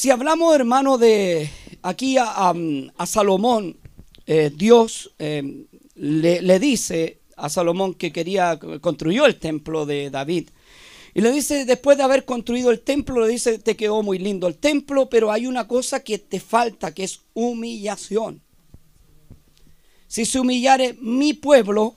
[0.00, 1.50] Si hablamos, hermano, de
[1.82, 2.54] aquí a,
[3.04, 3.76] Salomón,
[4.24, 10.48] eh, Dios eh, le, le, dice a Salomón que quería, construyó el templo de David.
[11.12, 14.48] Y le dice, después de haber construido el templo, le dice, te quedó muy lindo
[14.48, 18.40] el templo, pero hay una cosa que te falta, que es humillación.
[20.06, 21.94] Si se humillare mi pueblo,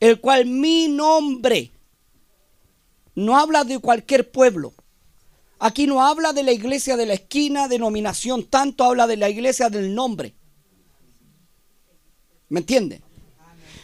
[0.00, 1.70] el cual mi nombre,
[3.14, 4.74] no habla de cualquier pueblo.
[5.58, 9.70] Aquí no habla de la iglesia de la esquina, denominación, tanto habla de la iglesia
[9.70, 10.34] del nombre.
[12.48, 13.02] ¿Me entiende?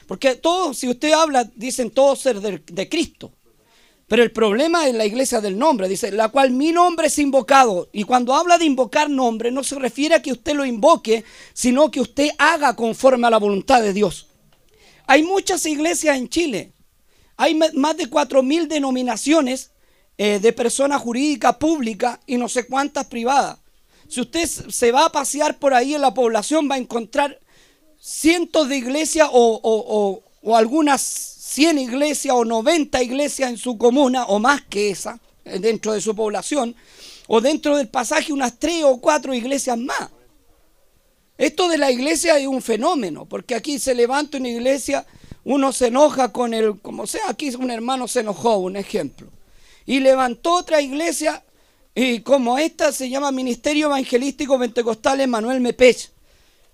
[0.07, 3.33] Porque todos, si usted habla, dicen todos ser de, Cristo.
[4.09, 7.89] Pero el problema es la iglesia del nombre, dice, la cual mi nombre es invocado.
[7.93, 11.93] Y cuando habla de invocar nombre, no se refiere a que usted lo invoque, sino
[11.93, 14.27] que usted haga conforme a la voluntad de Dios.
[15.07, 16.73] Hay muchas iglesias en Chile.
[17.37, 19.71] Hay más de cuatro mil denominaciones
[20.23, 23.57] eh, de personas jurídicas públicas y no sé cuántas privadas.
[24.07, 27.41] Si usted se va a pasear por ahí en la población, va a encontrar
[27.99, 30.23] cientos de iglesias o,
[30.55, 35.95] algunas 100 iglesias o 90 iglesias en su comuna o más que esa, eh, dentro
[35.95, 36.77] de su población,
[37.27, 40.11] o dentro del pasaje unas 3 o 4 iglesias más.
[41.39, 45.07] Esto de la iglesia es un fenómeno, porque aquí se levanta una iglesia,
[45.45, 49.27] uno se enoja con el, como sea, aquí un hermano se enojó, un ejemplo,
[49.91, 51.43] y levantó otra iglesia,
[51.97, 56.13] y como esta se llama Ministerio Evangelístico Pentecostal Emanuel Mepech.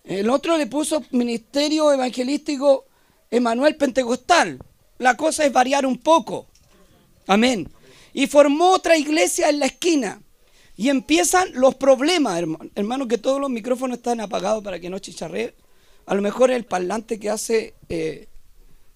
[0.05, 2.85] El otro le puso Ministerio Evangelístico
[3.31, 4.59] Emanuel Pentecostal.
[4.99, 6.47] La cosa es variar un poco.
[7.27, 7.67] Amén.
[8.13, 10.21] Y formó otra iglesia en la esquina.
[10.77, 12.71] Y empiezan los problemas, hermano.
[12.75, 15.55] Hermano, que todos los micrófonos están apagados para que no chicharree.
[16.05, 18.29] A lo mejor el parlante que hace eh,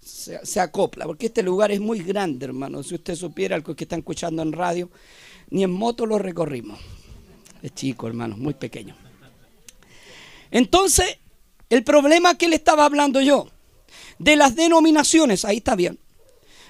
[0.00, 2.82] se, acopla, porque este lugar es muy grande, hermano.
[2.82, 4.90] Si usted supiera algo que están escuchando en radio,
[5.50, 6.78] ni en moto lo recorrimos.
[7.62, 8.96] Es chico, hermano, muy pequeño.
[10.50, 11.18] Entonces,
[11.68, 13.48] el problema que le estaba hablando yo,
[14.18, 15.98] de las denominaciones, ahí está bien,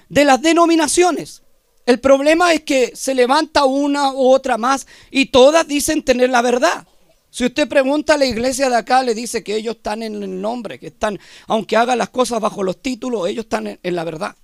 [0.09, 1.41] de las denominaciones.
[1.85, 6.41] El problema es que se levanta una u otra más y todas dicen tener la
[6.41, 6.87] verdad.
[7.31, 10.41] Si usted pregunta a la iglesia de acá, le dice que ellos están en el
[10.41, 14.35] nombre, que están, aunque hagan las cosas bajo los títulos, ellos están en, la verdad.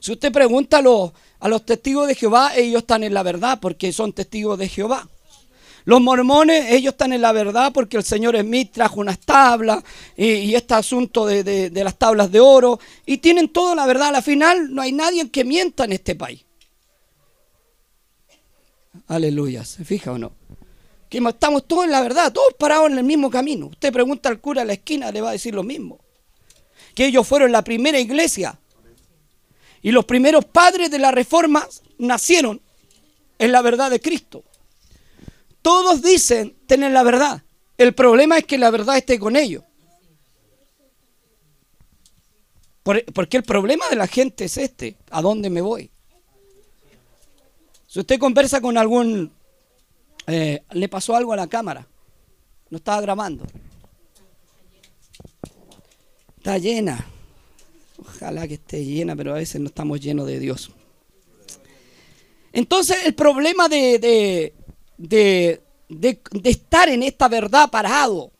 [0.00, 3.58] Si usted pregunta a los, a los testigos de Jehová, ellos están en la verdad
[3.60, 5.06] porque son testigos de Jehová.
[5.84, 9.84] Los mormones, ellos están en la verdad porque el señor Smith trajo unas tablas
[10.16, 14.14] y, este asunto de, las tablas de oro y tienen toda la verdad.
[14.14, 16.46] Al final no hay nadie que mienta en este país.
[19.06, 20.32] Aleluya, ¿se fija o no?
[21.14, 23.66] Estamos todos en la verdad, todos parados en el mismo camino.
[23.66, 26.00] Usted pregunta al cura a la esquina, le va a decir lo mismo.
[26.94, 28.58] Que ellos fueron la primera iglesia
[29.84, 32.60] y los primeros padres de la reforma nacieron
[33.38, 34.42] en la verdad de Cristo.
[35.60, 37.42] Todos dicen tener la verdad.
[37.76, 39.62] El problema es que la verdad esté con ellos.
[42.82, 44.96] Porque el problema de la gente es este.
[45.10, 45.90] ¿A dónde me voy?
[47.86, 49.33] Si usted conversa con algún...
[50.26, 51.86] Eh, le pasó algo a la cámara.
[52.70, 53.44] No estaba grabando.
[56.38, 57.06] Está llena.
[57.98, 60.70] Ojalá que esté llena, pero a veces no estamos llenos de Dios.
[62.52, 64.52] Entonces el problema de,
[64.98, 65.62] de,
[66.44, 68.30] estar en esta verdad parado.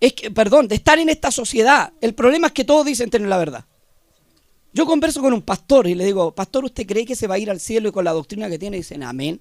[0.00, 1.92] Es que, perdón, de estar en esta sociedad.
[2.00, 3.64] El problema es que todos dicen tener la verdad.
[4.72, 7.38] Yo converso con un pastor y le digo, pastor, ¿usted cree que se va a
[7.38, 8.76] ir al cielo y con la doctrina que tiene?
[8.76, 9.40] Dicen, amén.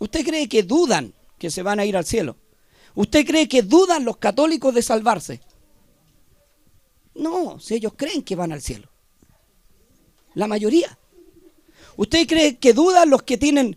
[0.00, 2.36] ¿Usted cree que dudan que se van a ir al cielo?
[2.96, 5.40] ¿Usted cree que dudan los católicos de salvarse?
[7.14, 8.88] No, si ellos creen que van al cielo.
[10.34, 10.98] La mayoría.
[11.96, 13.76] ¿Usted cree que dudan los que tienen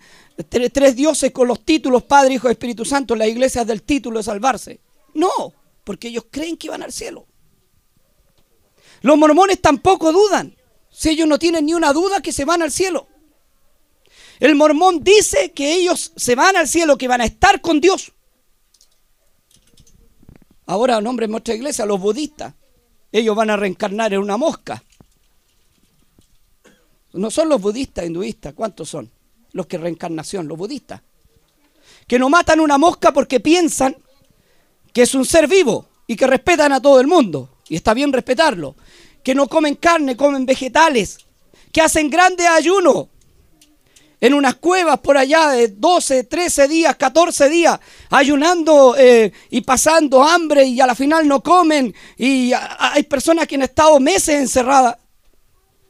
[0.49, 4.79] tres, dioses con los títulos Padre, Hijo Espíritu Santo, las iglesias del título de salvarse.
[5.13, 5.53] No,
[5.83, 7.27] porque ellos creen que van al cielo.
[9.01, 10.55] Los mormones tampoco dudan.
[10.89, 13.07] Si ellos no tienen ni una duda que se van al cielo.
[14.43, 18.11] El mormón dice que ellos se van al cielo, que van a estar con Dios.
[20.65, 22.53] Ahora, nombre en nuestra iglesia, los budistas,
[23.09, 24.83] ellos van a reencarnar en una mosca.
[27.13, 29.09] No son los budistas hinduistas, ¿cuántos son?
[29.53, 31.01] los que reencarnación, los budistas,
[32.05, 33.95] que no matan una mosca porque piensan
[34.91, 38.11] que es un ser vivo y que respetan a todo el mundo, y está bien
[38.11, 38.75] respetarlo,
[39.23, 41.19] que no comen carne, comen vegetales,
[41.71, 43.07] que hacen grandes ayunos
[44.23, 47.77] en unas cuevas por allá de 12, 13 días, 14 días,
[48.09, 53.55] ayunando eh, y pasando hambre y a la final no comen, y hay personas que
[53.55, 54.95] han estado meses encerradas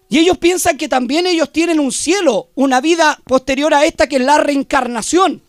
[0.09, 4.15] Y ellos piensan que también ellos tienen un cielo, una vida posterior a esta que
[4.15, 5.44] es la reencarnación.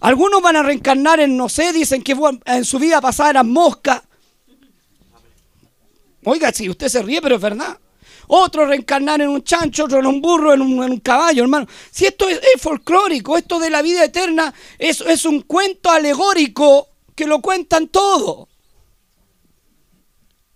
[0.00, 2.16] Algunos van a reencarnar en, no sé, dicen que
[2.46, 4.02] en su vida pasada eran moscas.
[6.24, 7.78] Oiga, si usted se ríe, pero es verdad.
[8.28, 11.66] Otros reencarnar en un chancho, otro en un burro, en un, caballo, hermano.
[11.90, 17.26] Si esto es, folclórico, esto de la vida eterna es, es un cuento alegórico que
[17.26, 18.48] lo cuentan todo.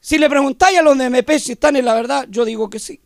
[0.01, 2.79] Si le preguntáis a los de MP si están en la verdad, yo digo que
[2.79, 3.01] sí.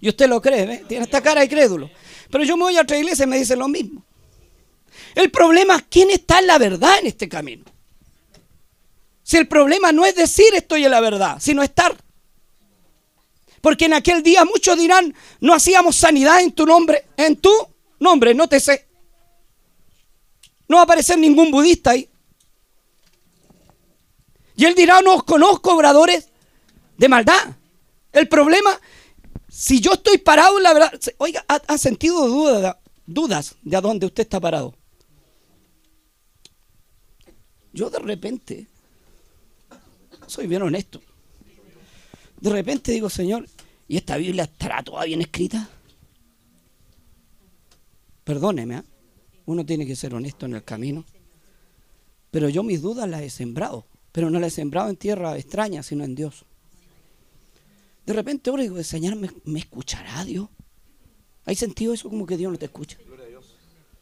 [0.00, 0.84] Y usted lo cree, ¿ve?
[0.88, 1.90] Tiene esta cara de crédulo.
[2.30, 4.04] Pero yo me voy a otra iglesia y me dicen lo mismo.
[5.14, 7.64] El problema es quién está en la verdad en este camino.
[9.22, 11.96] Si el problema no es decir estoy en la verdad, sino estar.
[13.60, 17.52] Porque en aquel día muchos dirán, no hacíamos sanidad en tu nombre, en tu
[17.98, 18.88] nombre, no te sé.
[20.68, 22.08] No va a aparecer ningún budista ahí.
[24.56, 26.28] Y él dirá, no os conozco, obradores
[26.96, 27.56] de maldad.
[28.12, 28.78] El problema
[29.50, 32.28] si yo estoy parado en la verdad, oiga, ¿ha, sentido
[33.04, 34.74] dudas de a dónde usted está parado?
[37.72, 38.68] Yo de repente,
[40.26, 41.02] soy bien honesto,
[42.40, 43.46] de repente digo, Señor,
[43.86, 45.68] ¿y esta Biblia estará toda bien escrita?
[48.24, 48.82] Perdóneme, ¿eh?
[49.46, 51.04] uno tiene que ser honesto en el camino.
[52.30, 55.82] Pero yo mis dudas las he sembrado, pero no las he sembrado en tierra extraña,
[55.82, 56.44] sino en Dios.
[58.06, 60.48] De repente ahora digo, Señor, ¿me, escuchará Dios?
[61.44, 62.96] ¿Hay sentido eso como que Dios no te escucha?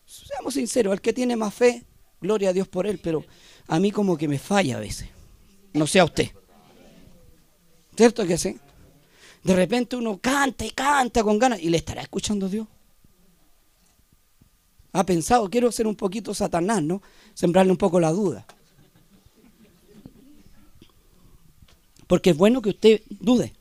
[0.06, 1.84] Seamos sinceros, el que tiene más fe,
[2.20, 3.24] gloria a Dios por él, pero
[3.66, 5.08] a mí como que me falla a veces.
[5.72, 6.30] No sea usted.
[7.98, 8.56] ¿Cierto que sí?
[9.42, 12.68] De repente uno canta y canta con ganas y le estará escuchando Dios.
[14.92, 17.02] Ha pensado, quiero ser un poquito satanás, ¿no?
[17.34, 18.46] Sembrarle un poco la duda.
[22.06, 23.52] Porque es bueno que usted dude.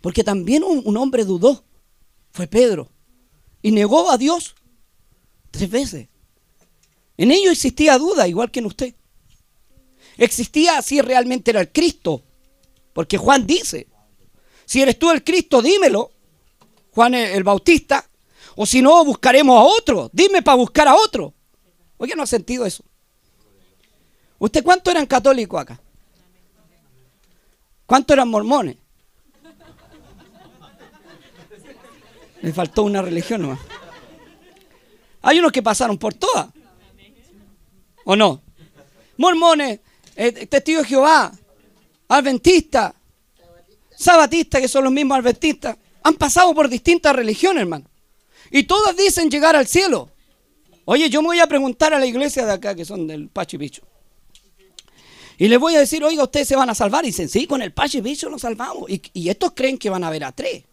[0.00, 1.62] Porque también un, hombre dudó,
[2.30, 2.88] fue Pedro,
[3.60, 4.54] y negó a Dios
[5.50, 6.08] tres veces.
[7.18, 8.94] En ello existía duda, igual que en usted.
[10.16, 12.22] Existía si realmente era el Cristo,
[12.92, 13.86] porque Juan dice,
[14.64, 16.12] si eres tú el Cristo, dímelo,
[16.92, 18.08] Juan el, Bautista,
[18.56, 21.32] o si no, buscaremos a otro, dime para buscar a otro.
[21.96, 22.84] Oye, no ha sentido eso.
[24.38, 25.80] ¿Usted cuánto eran católicos acá?
[27.86, 28.76] ¿Cuántos eran mormones?
[32.42, 33.60] Le faltó una religión nomás.
[35.22, 36.48] Hay unos que pasaron por todas.
[38.04, 38.42] ¿O no?
[39.16, 39.80] Mormones,
[40.16, 41.32] eh, testigos de Jehová,
[42.16, 42.92] adventistas,
[43.96, 47.86] sabatistas, que son los mismos adventistas, han pasado por distintas religiones, hermano.
[48.50, 50.10] Y todas dicen llegar al cielo.
[50.84, 53.56] Oye, yo me voy a preguntar a la iglesia de acá, que son del Pacho
[53.56, 53.72] y.
[55.38, 57.04] Y les voy a decir, oiga, ustedes se van a salvar.
[57.04, 58.90] Y dicen, sí, con el Pacho y Bicho nos salvamos.
[58.90, 60.64] Y, y estos creen que van a ver a tres.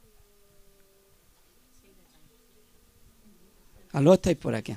[3.94, 4.76] Aló, estáis por aquí.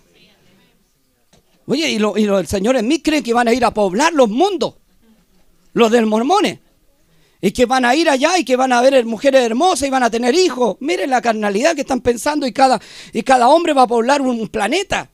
[1.67, 4.75] Oye, y, los señores mí creen que van a ir a poblar los mundos,
[5.73, 6.59] los del mormones.
[7.41, 10.05] Y que van a ir allá y que van a ver mujeres hermosas y van
[10.05, 10.77] a tener hijos.
[10.81, 12.81] Miren la carnalidad que están pensando y cada,
[13.13, 15.11] y cada hombre va a poblar un planeta.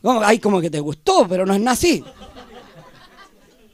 [0.00, 2.04] Como, ay, como que te gustó, pero no es así.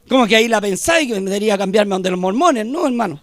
[0.09, 2.67] Como que ahí la pensáis que me debería cambiarme a donde los mormones.
[2.67, 3.21] No, hermano.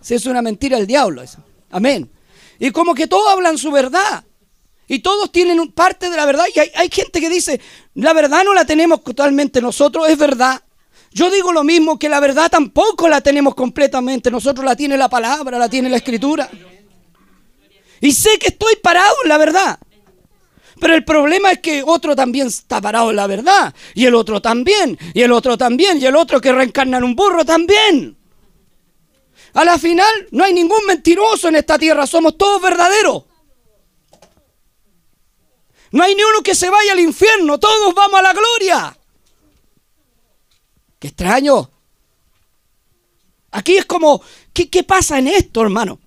[0.00, 1.38] Si es una mentira el diablo eso.
[1.70, 2.10] Amén.
[2.58, 4.24] Y como que todos hablan su verdad.
[4.88, 6.44] Y todos tienen parte de la verdad.
[6.54, 7.60] Y hay, gente que dice,
[7.94, 10.62] la verdad no la tenemos totalmente nosotros, es verdad.
[11.12, 14.30] Yo digo lo mismo, que la verdad tampoco la tenemos completamente.
[14.30, 16.48] Nosotros la tiene la palabra, la tiene la escritura.
[18.00, 19.78] Y sé que estoy parado en la verdad.
[20.80, 23.74] Pero el problema es que otro también está parado en la verdad.
[23.94, 24.98] Y el otro también.
[25.14, 26.00] Y el otro también.
[26.00, 28.16] Y el otro que reencarna en un burro también.
[29.54, 33.24] A la final no hay ningún mentiroso en esta tierra, somos todos verdaderos.
[35.92, 38.98] No hay ni uno que se vaya al infierno, todos vamos a la gloria.
[40.98, 41.70] Qué extraño.
[43.50, 44.22] Aquí es como,
[44.54, 46.00] ¿qué, pasa en esto, hermano?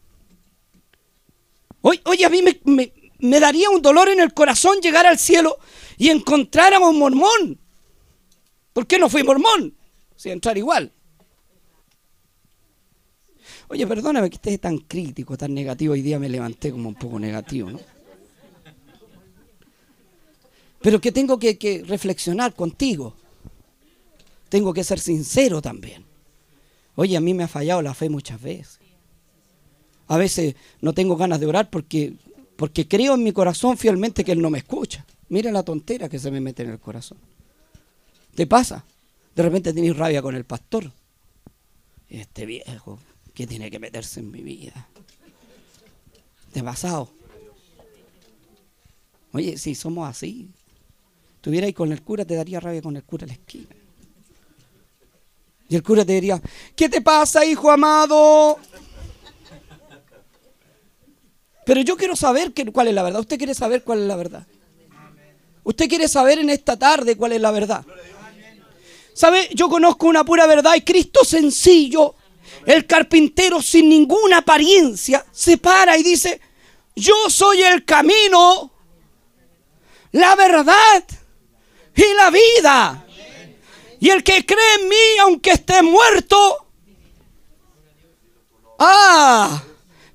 [1.82, 5.60] Oye, a mí me, me, daría un dolor en el corazón llegar al cielo
[5.98, 7.60] y encontrar a un mormón.
[8.74, 9.76] ¿Por qué no fui mormón?
[10.16, 10.92] Si entrar igual.
[13.68, 15.94] Oye, perdóname que esté tan crítico, tan negativo.
[15.94, 17.95] Hoy día me levanté como un poco negativo, ¿no?
[20.86, 23.16] Pero que tengo que, reflexionar contigo.
[24.50, 26.06] Tengo que ser sincero también.
[26.94, 28.78] Oye, a mí me ha fallado la fe muchas veces.
[30.06, 32.14] A veces no tengo ganas de orar porque,
[32.56, 35.08] porque creo en mi corazón fielmente que Él no me escucha.
[35.28, 37.18] Mira la tontera que se me mete en el corazón.
[38.36, 38.86] ¿Te pasa?
[39.36, 40.92] De repente tienes rabia con el pastor.
[42.10, 43.00] Este viejo,
[43.34, 44.88] ¿Qué tiene que meterse en mi vida?
[46.54, 47.10] De pasado.
[49.32, 50.52] Oye, si somos así,
[51.46, 53.68] estuviera ahí con el cura, te daría rabia con el cura en la esquina.
[55.70, 56.42] Y el cura te diría,
[56.76, 58.58] ¿qué te pasa, hijo amado?
[61.64, 63.20] Pero yo quiero saber cuál es la verdad.
[63.20, 64.48] ¿Usted quiere saber cuál es la verdad?
[65.64, 67.86] ¿Usted quiere saber en esta tarde cuál es la verdad?
[69.14, 69.48] ¿Sabe?
[69.54, 72.16] Yo conozco una pura verdad y Cristo sencillo,
[72.66, 76.42] el carpintero sin ninguna apariencia, se para y dice,
[76.96, 78.72] yo soy el camino,
[80.12, 81.06] la verdad
[81.96, 83.06] y la vida.
[84.00, 86.68] Y el que cree en mí, aunque esté muerto,
[88.80, 89.64] ah,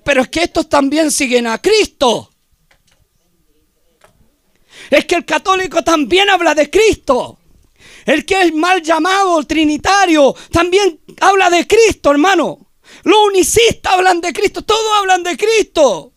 [0.05, 2.31] pero es que estos también siguen a Cristo.
[4.91, 7.39] Es que el católico también habla de Cristo.
[8.05, 12.71] El que es mal llamado trinitario también habla de Cristo, hermano.
[13.05, 16.13] Los unicistas hablan de Cristo, todos hablan de Cristo.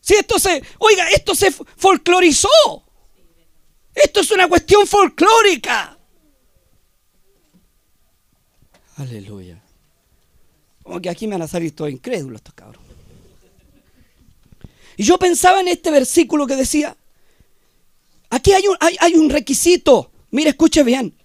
[0.00, 2.48] Si esto se, oiga, esto se folclorizó.
[4.02, 5.98] Esto es una cuestión folclórica.
[8.96, 9.62] Aleluya.
[10.82, 12.82] Como que aquí me van a salir todos incrédulos estos cabros.
[14.96, 16.96] Y yo pensaba en este versículo que decía,
[18.30, 20.10] aquí hay un, hay, un requisito.
[20.30, 21.16] Mire, escuche bien.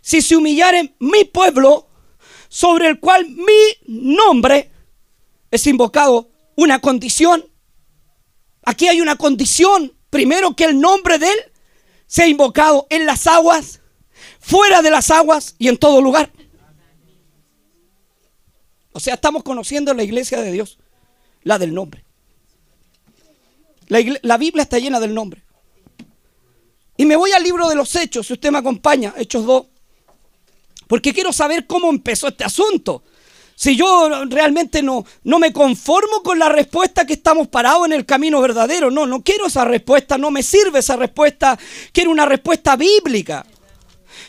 [0.00, 1.88] Si se humillare mi pueblo,
[2.48, 4.70] sobre el cual mi nombre
[5.50, 7.44] es invocado, una condición.
[8.64, 9.92] Aquí hay una condición.
[10.10, 11.49] Primero que el nombre de él
[12.10, 13.80] sea invocado en las aguas,
[14.40, 16.32] fuera de las aguas y en todo lugar.
[18.90, 20.80] O sea, estamos conociendo la iglesia de Dios,
[21.44, 22.04] la del nombre.
[23.86, 25.44] La, Biblia está llena del nombre.
[26.96, 29.66] Y me voy al libro de los Hechos, si usted me acompaña, Hechos 2,
[30.88, 33.04] porque quiero saber cómo empezó este asunto.
[33.60, 38.06] Si yo realmente no, no me conformo con la respuesta que estamos parados en el
[38.06, 41.58] camino verdadero, no, no quiero esa respuesta, no me sirve esa respuesta,
[41.92, 43.44] quiero una respuesta bíblica.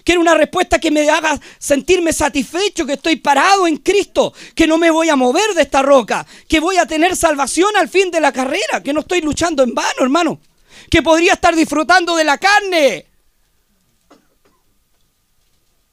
[0.04, 4.78] Quiero una respuesta que me haga sentirme satisfecho, que estoy parado en Cristo, que no
[4.78, 8.20] me voy a mover de esta roca, que voy a tener salvación al fin de
[8.20, 10.42] la carrera, que no estoy luchando en vano, hermano,
[10.90, 13.06] que podría estar disfrutando de la carne.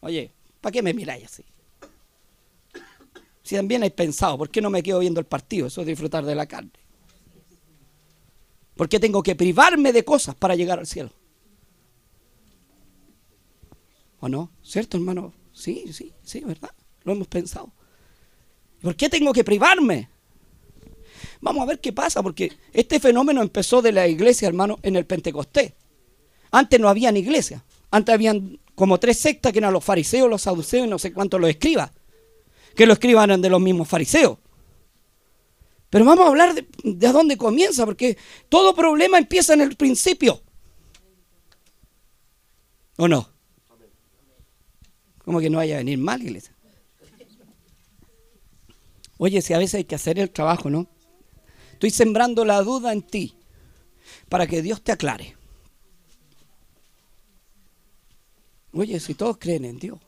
[0.00, 1.45] Oye, ¿para qué me miráis así?
[3.49, 5.69] Si también hay pensado, ¿por qué no me quedo viendo el partido?
[5.69, 6.71] Eso es disfrutar de la carne.
[8.76, 11.11] ¿Por qué tengo que privarme de cosas para llegar al cielo?
[14.21, 14.50] ¿O no?
[14.62, 15.33] ¿Cierto, hermano?
[15.55, 16.69] Sí, sí, sí, ¿verdad?
[17.05, 17.73] Lo hemos pensado.
[18.83, 20.11] ¿Por qué tengo que privarme?
[21.40, 25.07] Vamos a ver qué pasa, porque este fenómeno empezó de la iglesia, hermano, en el
[25.07, 25.73] Pentecostés.
[26.50, 27.64] Antes no había ni iglesia.
[27.90, 31.40] Antes habían como tres sectas que eran los fariseos, los saduceos y no sé cuántos
[31.40, 31.93] los escribas.
[32.78, 34.38] Que los escribas eran de los mismos fariseos.
[35.90, 38.16] Pero vamos a hablar de, de dónde comienza, porque
[38.49, 40.40] todo problema empieza en el principio.
[42.97, 43.28] ¿O no?
[45.25, 46.54] Como que no vaya a venir mal, iglesia.
[49.16, 50.87] Oye, si a veces hay que hacer el trabajo, ¿no?
[51.73, 53.35] Estoy sembrando la duda en ti
[54.28, 55.37] para que Dios te aclare.
[58.73, 59.99] Oye, si todos creen en Dios,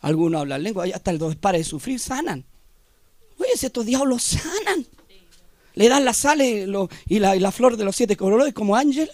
[0.00, 2.44] algunos hablan lengua, y hasta el dos para de sufrir sanan.
[3.38, 4.86] Oye, si estos diablos sanan,
[5.74, 9.10] le dan la sal y, la, flor de los siete colores como ángel.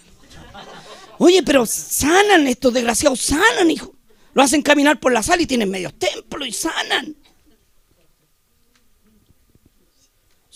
[1.17, 3.93] Oye, pero sanan estos desgraciados, sanan, hijo.
[4.33, 7.15] Lo hacen caminar por la sala y tienen medios templos y sanan.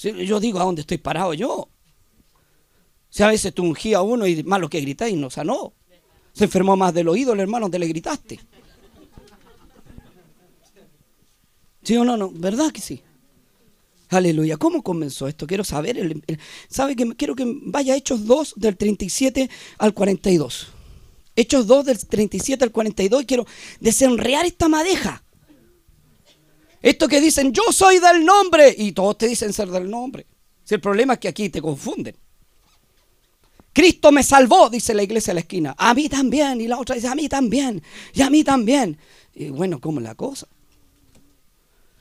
[0.02, 1.70] yo digo, ¿a dónde estoy parado yo?
[3.10, 5.74] Si a veces tú ungías a uno y más lo que gritáis no sanó.
[6.34, 8.40] Se enfermó más del oído el hermano, te le gritaste.
[11.90, 12.18] ¿Sí o no?
[12.18, 12.30] no?
[12.30, 13.02] ¿Verdad que sí?
[14.10, 14.58] Aleluya.
[14.58, 15.48] ¿Cómo comenzó esto?
[15.48, 16.22] Quiero saber.
[16.68, 20.68] ¿Sabe que quiero que vaya Hechos 2 del 37 al 42?
[21.36, 23.48] Hechos 2 del 37 al 42, quiero
[23.80, 25.24] desenrear esta madeja.
[26.80, 30.28] Esto que dicen, yo soy del nombre, y todos te dicen ser del nombre.
[30.64, 32.16] Si el problema es que aquí te confunden.
[33.74, 35.74] Cristo me salvó, dice la iglesia a la esquina.
[35.76, 36.62] A mí también.
[36.62, 37.82] Y la otra dice, a mí también.
[38.14, 39.00] Y a mí también.
[39.34, 40.48] Y bueno, ¿cómo la cosa?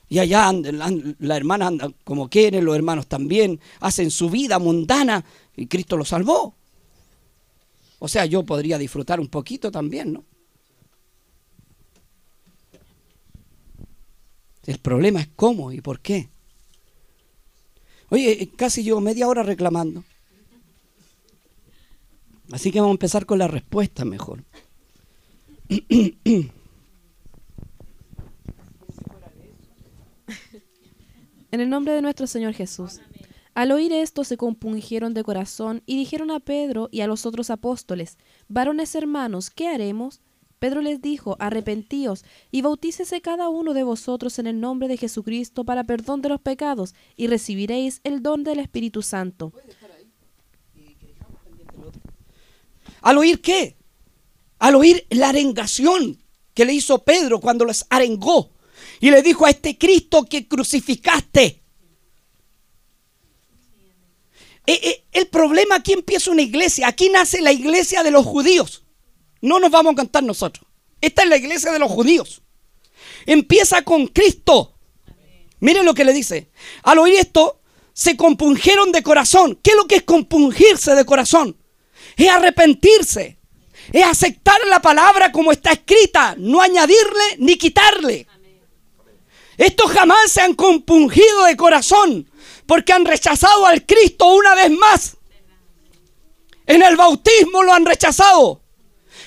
[0.08, 5.24] Y allá la hermana anda como quiere, los hermanos también hacen su vida mundana
[5.56, 6.54] y Cristo lo salvó.
[7.98, 10.24] O sea, yo podría disfrutar un poquito también, ¿no?
[14.64, 16.28] El problema es cómo y por qué.
[18.10, 20.04] Oye, casi llevo media hora reclamando.
[22.52, 24.44] Así que vamos a empezar con la respuesta mejor.
[31.58, 33.00] En el nombre de nuestro Señor Jesús.
[33.52, 37.50] Al oír esto se compungieron de corazón y dijeron a Pedro y a los otros
[37.50, 40.20] apóstoles, varones hermanos, ¿qué haremos?
[40.60, 45.64] Pedro les dijo, arrepentíos y bautícese cada uno de vosotros en el nombre de Jesucristo
[45.64, 49.52] para perdón de los pecados y recibiréis el don del Espíritu Santo.
[53.00, 53.76] ¿Al oír qué?
[54.60, 56.22] Al oír la arengación
[56.54, 58.52] que le hizo Pedro cuando les arengó
[59.00, 61.62] y le dijo a este Cristo que crucificaste
[64.68, 66.88] Eh, eh, el problema aquí empieza una iglesia.
[66.88, 68.84] Aquí nace la iglesia de los judíos.
[69.40, 70.66] No nos vamos a cantar nosotros.
[71.00, 72.42] Esta es la iglesia de los judíos.
[73.24, 74.74] Empieza con Cristo.
[75.60, 76.50] Miren lo que le dice.
[76.82, 77.62] Al oír esto,
[77.94, 79.58] se compungieron de corazón.
[79.62, 81.56] ¿Qué es lo que es compungirse de corazón?
[82.18, 83.38] Es arrepentirse.
[83.90, 86.34] Es aceptar la palabra como está escrita.
[86.36, 88.26] No añadirle ni quitarle.
[89.58, 92.30] Estos jamás se han compungido de corazón
[92.64, 95.16] porque han rechazado al Cristo una vez más.
[96.64, 98.62] En el bautismo lo han rechazado.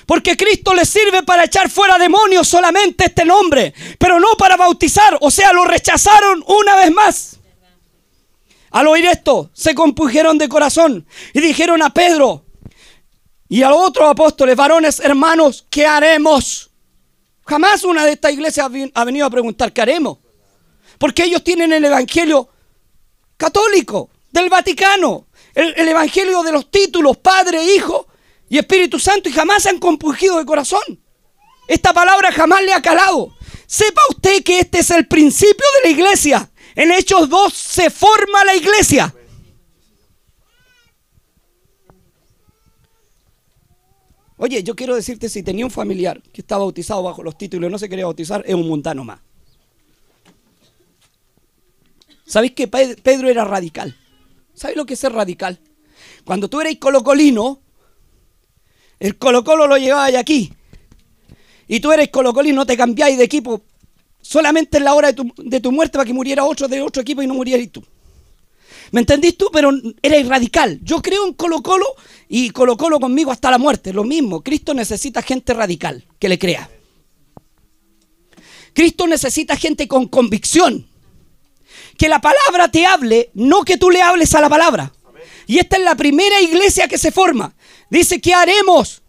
[0.06, 5.18] Porque Cristo les sirve para echar fuera demonios solamente este nombre, pero no para bautizar.
[5.20, 7.36] O sea, lo rechazaron una vez más.
[8.70, 12.46] Al oír esto, se compugieron de corazón y dijeron a Pedro
[13.48, 16.70] y a los otros apóstoles, varones, hermanos, ¿qué haremos?
[17.44, 20.21] Jamás una de estas iglesias ha venido a preguntar, ¿qué haremos?
[21.02, 22.48] Porque ellos tienen el Evangelio
[23.36, 28.06] católico, del Vaticano, el, Evangelio de los títulos, Padre, Hijo
[28.48, 31.02] y Espíritu Santo, y jamás se han compungido de corazón.
[31.66, 33.34] Esta palabra jamás le ha calado.
[33.66, 36.48] Sepa usted que este es el principio de la iglesia.
[36.76, 39.12] En Hechos 2 se forma la iglesia.
[44.36, 47.72] Oye, yo quiero decirte, si tenía un familiar que estaba bautizado bajo los títulos y
[47.72, 49.18] no se quería bautizar, es un mundano más.
[52.32, 53.94] ¿Sabéis que Pedro era radical?
[54.54, 55.60] ¿Sabéis lo que es ser radical?
[56.24, 57.60] Cuando tú eres colocolino,
[58.98, 60.50] el colocolo lo llevabas aquí.
[61.68, 63.60] Y tú eres colocolino, no te cambiáis de equipo
[64.22, 67.26] solamente en la hora de tu, muerte para que muriera otro de otro equipo y
[67.26, 67.84] no murieras tú.
[68.92, 69.50] ¿Me entendís tú?
[69.52, 70.80] Pero eres radical.
[70.82, 71.84] Yo creo en Colo Colo
[72.30, 73.92] y Colo Colo conmigo hasta la muerte.
[73.92, 74.42] Lo mismo.
[74.42, 76.70] Cristo necesita gente radical que le crea.
[78.72, 80.90] Cristo necesita gente con convicción
[81.98, 84.92] que la palabra te hable, no que tú le hables a la palabra.
[85.46, 87.54] Y esta es la primera iglesia que se forma.
[87.90, 89.02] Dice, ¿qué haremos?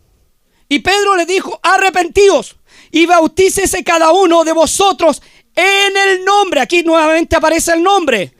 [0.67, 2.55] Y Pedro le dijo, arrepentíos
[2.91, 5.21] y bautícese cada uno de vosotros
[5.55, 6.61] en el nombre.
[6.61, 8.33] Aquí nuevamente aparece el nombre.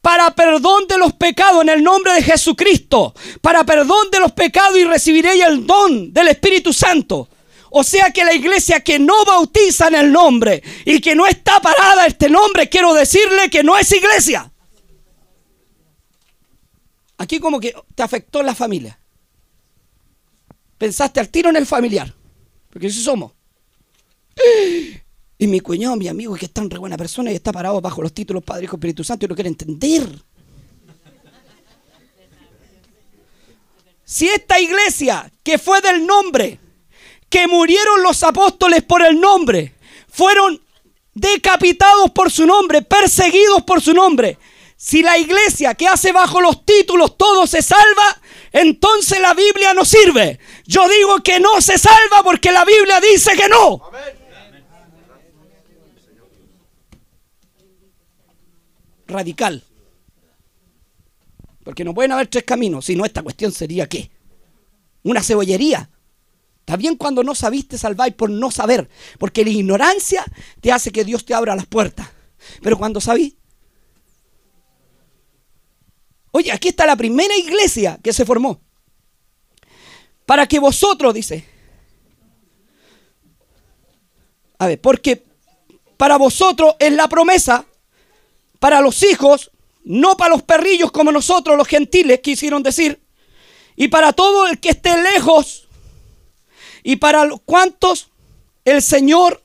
[0.00, 3.14] Para perdón de los pecados en el nombre de Jesucristo.
[3.40, 7.28] Para perdón de los pecados y recibiréis el don del Espíritu Santo.
[7.70, 11.60] O sea que la iglesia que no bautiza en el nombre y que no está
[11.60, 14.50] parada este nombre, quiero decirle que no es iglesia.
[17.18, 18.98] Aquí como que te afectó la familia.
[20.78, 22.14] Pensaste al tiro en el familiar.
[22.70, 23.32] Porque así somos.
[25.36, 28.02] Y mi cuñado, mi amigo, que es tan re buena persona y está parado bajo
[28.02, 30.08] los títulos Padre, Hijo, Espíritu Santo y no quiere entender.
[34.04, 36.58] Si esta iglesia que fue del nombre
[37.28, 39.74] que murieron los apóstoles por el nombre,
[40.08, 40.60] fueron
[41.14, 44.38] decapitados por su nombre, perseguidos por su nombre.
[44.76, 48.20] Si la iglesia que hace bajo los títulos todo se salva,
[48.52, 50.38] entonces la Biblia no sirve.
[50.66, 53.82] Yo digo que no se salva porque la Biblia dice que no.
[59.08, 59.64] Radical.
[61.64, 64.10] Porque no pueden haber tres caminos, si no esta cuestión sería qué?
[65.02, 65.90] Una cebollería.
[66.68, 70.22] Está bien cuando no sabiste salvar por no saber, porque la ignorancia
[70.60, 72.06] te hace que Dios te abra las puertas.
[72.62, 73.38] Pero cuando sabí,
[76.30, 78.60] oye, aquí está la primera iglesia que se formó.
[80.26, 81.42] Para que vosotros, dice,
[84.58, 85.24] a ver, porque
[85.96, 87.64] para vosotros es la promesa,
[88.58, 89.52] para los hijos,
[89.84, 93.00] no para los perrillos como nosotros, los gentiles, quisieron decir,
[93.74, 95.67] y para todo el que esté lejos
[96.82, 98.08] y para cuantos
[98.64, 99.42] el Señor,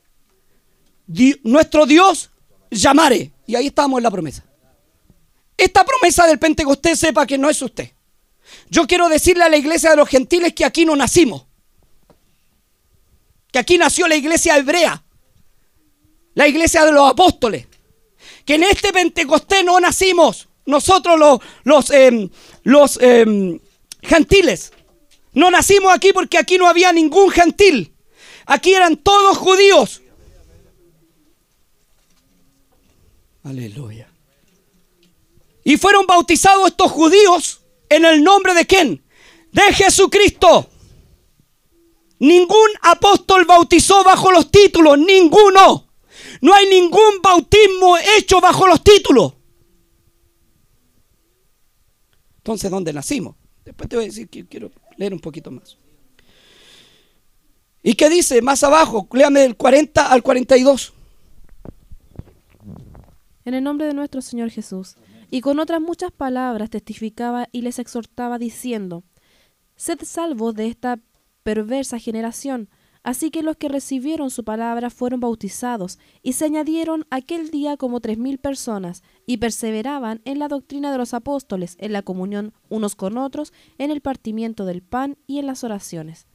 [1.42, 2.30] nuestro Dios,
[2.70, 3.32] llamare.
[3.46, 4.44] Y ahí estamos en la promesa.
[5.56, 7.90] Esta promesa del Pentecostés sepa que no es usted.
[8.68, 11.44] Yo quiero decirle a la iglesia de los gentiles que aquí no nacimos.
[13.52, 15.02] Que aquí nació la iglesia hebrea.
[16.34, 17.66] La iglesia de los apóstoles.
[18.44, 22.28] Que en este Pentecostés no nacimos nosotros los, los, em,
[22.62, 23.60] los em,
[24.02, 24.72] gentiles.
[25.34, 27.94] No nacimos aquí porque aquí no había ningún gentil.
[28.46, 30.02] Aquí eran todos judíos.
[33.42, 34.08] Aleluya.
[35.64, 39.04] Y fueron bautizados estos judíos en el nombre de quién?
[39.52, 40.68] De Jesucristo.
[42.18, 45.88] Ningún apóstol bautizó bajo los títulos, ninguno.
[46.40, 49.32] No hay ningún bautismo hecho bajo los títulos.
[52.38, 53.36] Entonces, ¿dónde nacimos?
[53.64, 55.76] Después te voy a decir que quiero leer un poquito más.
[57.82, 59.06] ¿Y qué dice más abajo?
[59.12, 60.94] Léame del 40 al 42.
[63.44, 64.96] En el nombre de nuestro Señor Jesús.
[65.30, 69.04] Y con otras muchas palabras testificaba y les exhortaba diciendo,
[69.76, 71.00] Sed salvos de esta
[71.42, 72.70] perversa generación.
[73.04, 78.00] Así que los que recibieron su palabra fueron bautizados, y se añadieron aquel día como
[78.00, 82.96] tres mil personas, y perseveraban en la doctrina de los apóstoles, en la comunión unos
[82.96, 86.26] con otros, en el partimiento del pan y en las oraciones.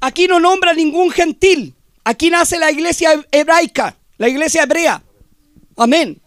[0.00, 1.74] Aquí no nombra ningún gentil.
[2.04, 5.02] Aquí nace la iglesia hebraica, la iglesia hebrea.
[5.78, 6.20] Amén.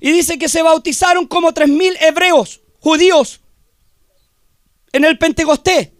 [0.00, 3.40] Y dice que se bautizaron como tres mil hebreos, judíos,
[4.92, 5.90] en el Pentecostés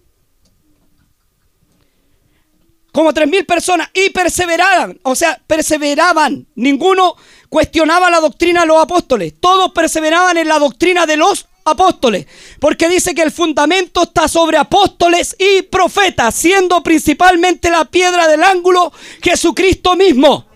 [2.98, 6.48] como tres mil personas y perseveraban, o sea, perseveraban.
[6.56, 7.14] Ninguno
[7.48, 12.26] cuestionaba la doctrina de los apóstoles, todos perseveraban en la doctrina de los apóstoles,
[12.58, 18.42] porque dice que el fundamento está sobre apóstoles y profetas, siendo principalmente la piedra del
[18.42, 20.46] ángulo Jesucristo mismo.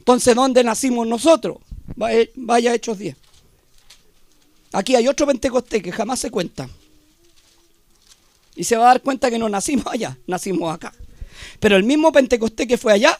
[0.00, 1.56] Entonces, ¿dónde nacimos nosotros?
[1.96, 3.16] Vaya Hechos 10.
[4.72, 6.68] Aquí hay otro Pentecostés que jamás se cuenta.
[8.54, 10.92] Y se va a dar cuenta que no nacimos allá, nacimos acá.
[11.60, 13.18] Pero el mismo Pentecostés que fue allá,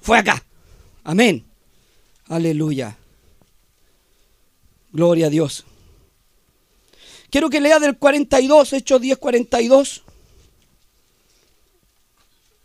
[0.00, 0.42] fue acá.
[1.04, 1.44] Amén.
[2.28, 2.96] Aleluya.
[4.92, 5.64] Gloria a Dios.
[7.30, 10.02] Quiero que lea del 42, Hechos 10, 42.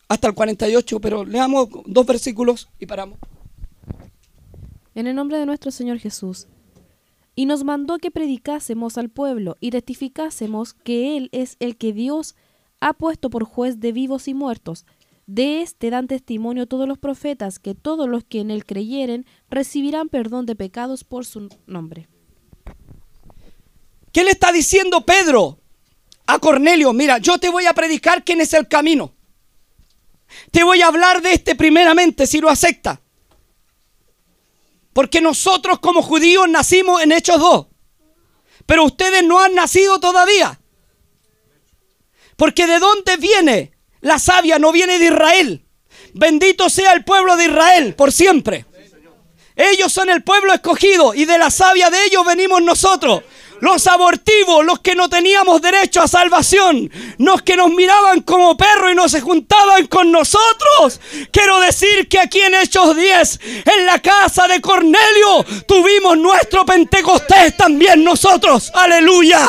[0.07, 3.19] Hasta el 48, pero leamos dos versículos y paramos.
[4.93, 6.47] En el nombre de nuestro Señor Jesús
[7.35, 12.35] y nos mandó que predicásemos al pueblo y testificásemos que Él es el que Dios
[12.79, 14.85] ha puesto por juez de vivos y muertos.
[15.27, 20.09] De éste dan testimonio todos los profetas que todos los que en Él creyeren recibirán
[20.09, 22.09] perdón de pecados por su nombre.
[24.11, 25.59] ¿Qué le está diciendo Pedro
[26.27, 26.91] a Cornelio?
[26.91, 29.13] Mira, yo te voy a predicar quién es el camino.
[30.51, 33.01] Te voy a hablar de este primeramente si lo acepta.
[34.93, 37.67] Porque nosotros como judíos nacimos en Hechos 2.
[38.65, 40.59] Pero ustedes no han nacido todavía.
[42.35, 45.65] Porque de dónde viene la savia no viene de Israel.
[46.13, 48.65] Bendito sea el pueblo de Israel por siempre.
[49.55, 53.23] Ellos son el pueblo escogido y de la savia de ellos venimos nosotros
[53.61, 58.91] los abortivos, los que no teníamos derecho a salvación, los que nos miraban como perros
[58.91, 60.99] y no se juntaban con nosotros.
[61.31, 67.55] Quiero decir que aquí en Hechos 10, en la casa de Cornelio, tuvimos nuestro Pentecostés
[67.55, 68.71] también nosotros.
[68.73, 69.47] Aleluya.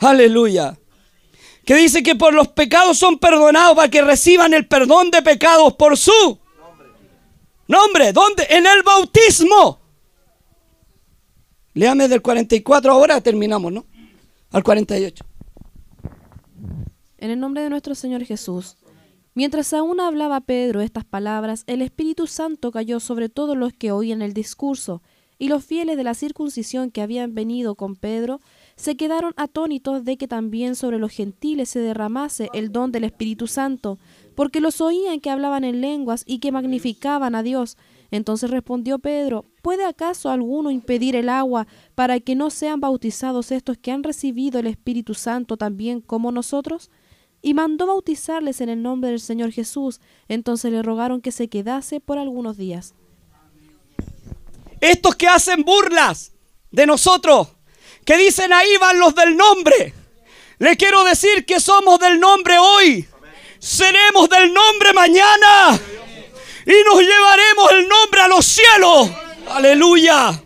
[0.00, 0.78] Aleluya.
[1.64, 5.74] Que dice que por los pecados son perdonados para que reciban el perdón de pecados
[5.74, 6.38] por su
[7.66, 8.12] nombre.
[8.12, 8.46] ¿Dónde?
[8.50, 9.87] En el bautismo.
[11.74, 13.86] Léame del 44 ahora, terminamos, ¿no?
[14.50, 15.24] Al 48.
[17.18, 18.76] En el nombre de nuestro Señor Jesús.
[19.34, 24.22] Mientras aún hablaba Pedro estas palabras, el Espíritu Santo cayó sobre todos los que oían
[24.22, 25.02] el discurso,
[25.38, 28.40] y los fieles de la circuncisión que habían venido con Pedro
[28.74, 33.46] se quedaron atónitos de que también sobre los gentiles se derramase el don del Espíritu
[33.46, 33.98] Santo,
[34.34, 37.76] porque los oían que hablaban en lenguas y que magnificaban a Dios.
[38.10, 43.76] Entonces respondió Pedro, ¿puede acaso alguno impedir el agua para que no sean bautizados estos
[43.76, 46.90] que han recibido el Espíritu Santo también como nosotros?
[47.42, 50.00] Y mandó bautizarles en el nombre del Señor Jesús.
[50.26, 52.94] Entonces le rogaron que se quedase por algunos días.
[54.80, 56.32] Estos que hacen burlas
[56.70, 57.48] de nosotros,
[58.04, 59.92] que dicen ahí van los del nombre,
[60.58, 63.06] le quiero decir que somos del nombre hoy,
[63.58, 65.78] seremos del nombre mañana
[66.68, 69.10] y nos llevaremos el nombre a los cielos.
[69.48, 70.42] Aleluya.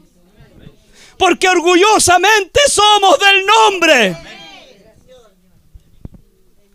[1.19, 4.17] Porque orgullosamente somos del nombre.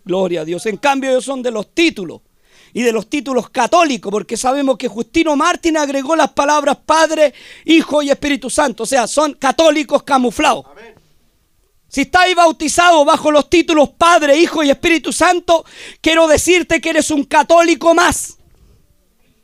[0.03, 0.65] Gloria a Dios.
[0.65, 2.21] En cambio ellos son de los títulos
[2.73, 7.33] y de los títulos católicos, porque sabemos que Justino Martín agregó las palabras Padre,
[7.63, 8.83] Hijo y Espíritu Santo.
[8.83, 10.65] O sea, son católicos camuflados.
[11.87, 15.63] Si estáis bautizado bajo los títulos Padre, Hijo y Espíritu Santo,
[16.01, 18.36] quiero decirte que eres un católico más.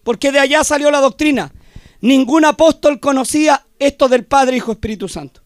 [0.04, 1.54] Porque de allá salió la doctrina.
[2.02, 5.42] Ningún apóstol conocía esto del Padre, Hijo, Espíritu Santo.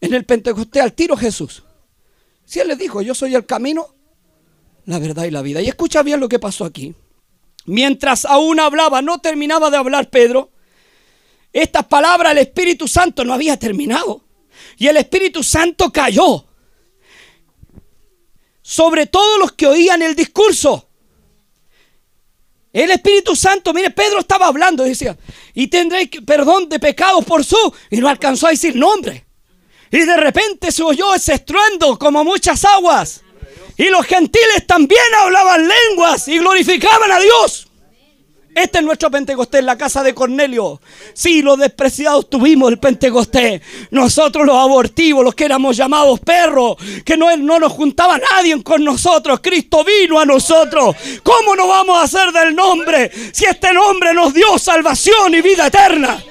[0.00, 1.64] En el Pentecostés al tiro Jesús.
[2.44, 3.94] Si Él les dijo, yo soy el camino,
[4.86, 5.60] la verdad y la vida.
[5.60, 6.94] Y escucha bien lo que pasó aquí.
[7.66, 10.50] mientras aún hablaba, no terminaba de hablar Pedro,
[11.52, 14.24] estas palabras el Espíritu Santo no había terminado.
[14.76, 16.46] Y el Espíritu Santo cayó
[18.60, 20.88] sobre todos los que oían el discurso.
[22.74, 25.16] El Espíritu Santo, mire, Pedro estaba hablando decía,
[25.54, 29.24] y tendréis perdón de pecados por su, y no alcanzó a decir nombre.
[29.92, 33.22] Y de repente se oyó ese estruendo como muchas aguas.
[33.76, 37.68] Y los gentiles también hablaban lenguas y glorificaban a Dios.
[38.54, 40.80] Este es nuestro Pentecostés, la casa de Cornelio.
[41.12, 43.60] Sí, los despreciados tuvimos el Pentecostés.
[43.90, 48.84] Nosotros los abortivos, los que éramos llamados perros, que no, no nos juntaba nadie con
[48.84, 49.40] nosotros.
[49.42, 50.94] Cristo vino a nosotros.
[51.24, 55.66] ¿Cómo no vamos a hacer del nombre si este nombre nos dio salvación y vida
[55.66, 56.22] eterna?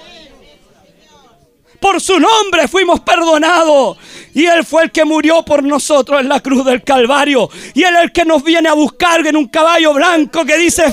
[1.83, 3.97] Por su nombre fuimos perdonados.
[4.33, 7.49] Y Él fue el que murió por nosotros en la cruz del Calvario.
[7.73, 10.85] Y Él es el que nos viene a buscar en un caballo blanco que dice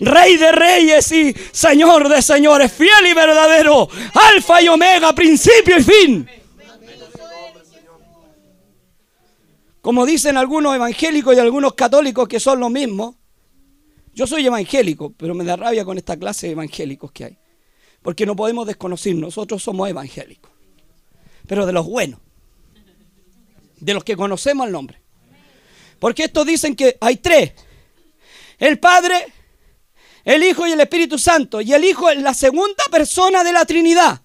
[0.00, 3.88] Rey de Reyes y Señor de Señores, fiel y verdadero,
[4.34, 6.28] Alfa y Omega, principio y fin.
[9.80, 13.16] Como dicen algunos evangélicos y algunos católicos que son lo mismo,
[14.12, 17.38] yo soy evangélico, pero me da rabia con esta clase de evangélicos que hay.
[18.02, 20.50] Porque no podemos desconocer, nosotros somos evangélicos.
[21.46, 22.20] Pero de los buenos.
[23.78, 25.00] De los que conocemos el nombre.
[25.98, 27.52] Porque estos dicen que hay tres.
[28.58, 29.14] El Padre,
[30.24, 31.60] el Hijo y el Espíritu Santo.
[31.60, 34.20] Y el Hijo es la segunda persona de la Trinidad.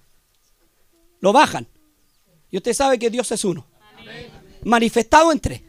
[1.20, 1.68] Lo bajan.
[2.52, 3.66] Y usted sabe que Dios es uno.
[4.64, 5.62] Manifestado en tres.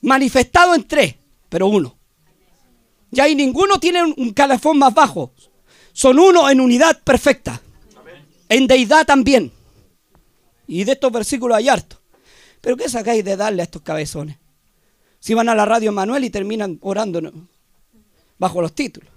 [0.00, 1.14] Manifestado en tres,
[1.48, 1.96] pero uno.
[3.12, 5.32] Y ahí ninguno tiene un calafón más bajo.
[5.92, 7.60] Son uno en unidad perfecta.
[8.48, 9.52] En deidad también.
[10.66, 12.00] Y de estos versículos hay harto.
[12.60, 14.36] Pero ¿qué sacáis de darle a estos cabezones?
[15.18, 17.20] Si van a la radio Manuel y terminan orando
[18.40, 19.08] bajo los títulos.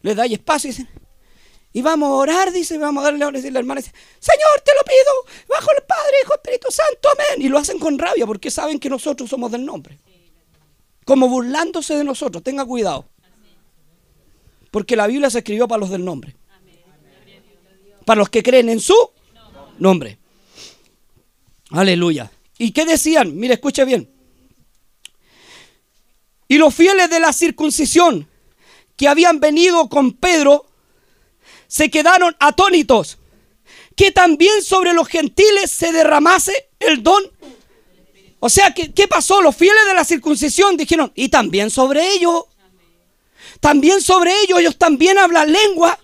[0.00, 0.88] Les dais espacio y dicen,
[1.74, 4.72] y vamos a orar, dice, vamos a darle a decir la hermana, dice, Señor, te
[4.74, 7.46] lo pido, bajo el Padre, Hijo, Espíritu Santo, amén.
[7.46, 9.98] Y lo hacen con rabia porque saben que nosotros somos del nombre.
[11.04, 13.08] Como burlándose de nosotros, tenga cuidado.
[14.70, 16.34] Porque la Biblia se escribió para los del nombre.
[18.06, 18.96] Para los que creen en su
[19.78, 20.18] nombre.
[21.70, 22.32] Aleluya.
[22.58, 23.36] ¿Y qué decían?
[23.36, 24.10] Mire, escuche bien.
[26.52, 28.28] Y los fieles de la circuncisión
[28.94, 30.66] que habían venido con Pedro
[31.66, 33.16] se quedaron atónitos
[33.96, 37.22] que también sobre los gentiles se derramase el don.
[38.38, 39.40] O sea, ¿qué, ¿qué pasó?
[39.40, 42.44] Los fieles de la circuncisión dijeron, y también sobre ellos
[43.60, 45.98] también sobre ellos, ellos también hablan lengua,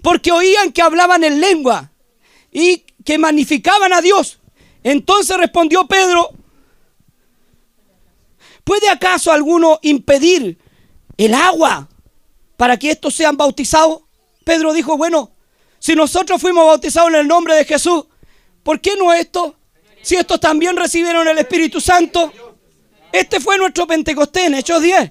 [0.00, 1.92] porque oían que hablaban en lengua
[2.50, 4.38] y que magnificaban a Dios.
[4.84, 6.30] Entonces respondió Pedro,
[8.64, 10.58] ¿puede acaso alguno impedir
[11.16, 11.88] el agua
[12.56, 14.02] para que estos sean bautizados?
[14.44, 15.32] Pedro dijo, bueno,
[15.78, 18.04] si nosotros fuimos bautizados en el nombre de Jesús,
[18.62, 19.56] ¿por qué no esto?
[20.02, 22.32] Si estos también recibieron el Espíritu Santo.
[23.12, 25.10] Este fue nuestro Pentecostés en Hechos 10.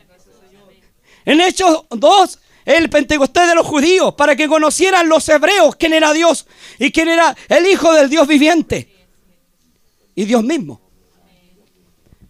[1.25, 6.13] En Hechos 2, el Pentecostés de los judíos, para que conocieran los hebreos quién era
[6.13, 6.47] Dios
[6.79, 8.91] y quién era el Hijo del Dios viviente.
[10.15, 10.81] Y Dios mismo.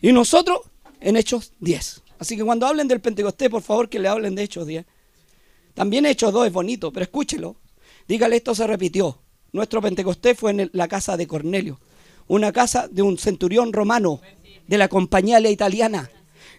[0.02, 0.62] Y nosotros
[1.02, 2.02] en Hechos 10.
[2.20, 4.86] Así que cuando hablen del Pentecostés, por favor que le hablen de Hechos 10.
[5.74, 7.56] También Hechos 2 es bonito, pero escúchelo.
[8.08, 9.18] Dígale, esto se repitió.
[9.52, 11.80] Nuestro Pentecostés fue en la casa de Cornelio,
[12.28, 14.22] una casa de un centurión romano
[14.68, 16.10] de la compañía italiana.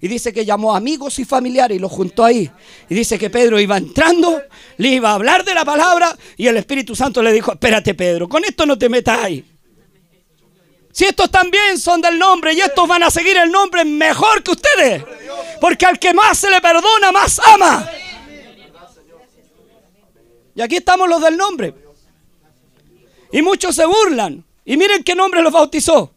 [0.01, 2.51] Y dice que llamó amigos y familiares y los juntó ahí.
[2.89, 4.43] Y dice que Pedro iba entrando,
[4.79, 8.29] le iba a hablar de la palabra y el Espíritu Santo le dijo, espérate Pedro,
[8.29, 9.52] con esto no te metas ahí.
[10.93, 14.51] Si estos también son del nombre y estos van a seguir el nombre mejor que
[14.51, 15.03] ustedes.
[15.61, 17.91] Porque al que más se le perdona, más ama.
[20.55, 21.75] Y aquí estamos los del nombre.
[23.33, 24.45] Y muchos se burlan.
[24.67, 26.13] Y miren qué nombre los bautizó.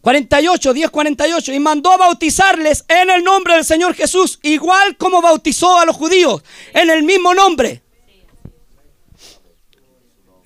[0.00, 1.52] 48, 10, 48.
[1.52, 5.96] Y mandó a bautizarles en el nombre del Señor Jesús, igual como bautizó a los
[5.96, 7.82] judíos, en el mismo nombre.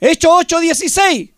[0.01, 1.32] Hechos 8, 16.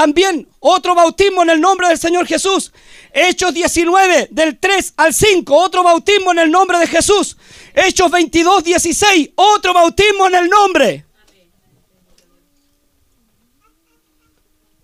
[0.00, 2.72] También otro bautismo en el nombre del Señor Jesús.
[3.12, 7.36] Hechos 19, del 3 al 5, otro bautismo en el nombre de Jesús.
[7.74, 11.04] Hechos 22, 16, otro bautismo en el nombre.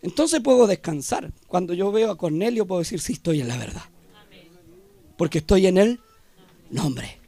[0.03, 1.33] Entonces puedo descansar.
[1.47, 3.85] Cuando yo veo a Cornelio puedo decir, sí, estoy en la verdad.
[5.17, 6.01] Porque estoy en el
[6.69, 7.19] nombre.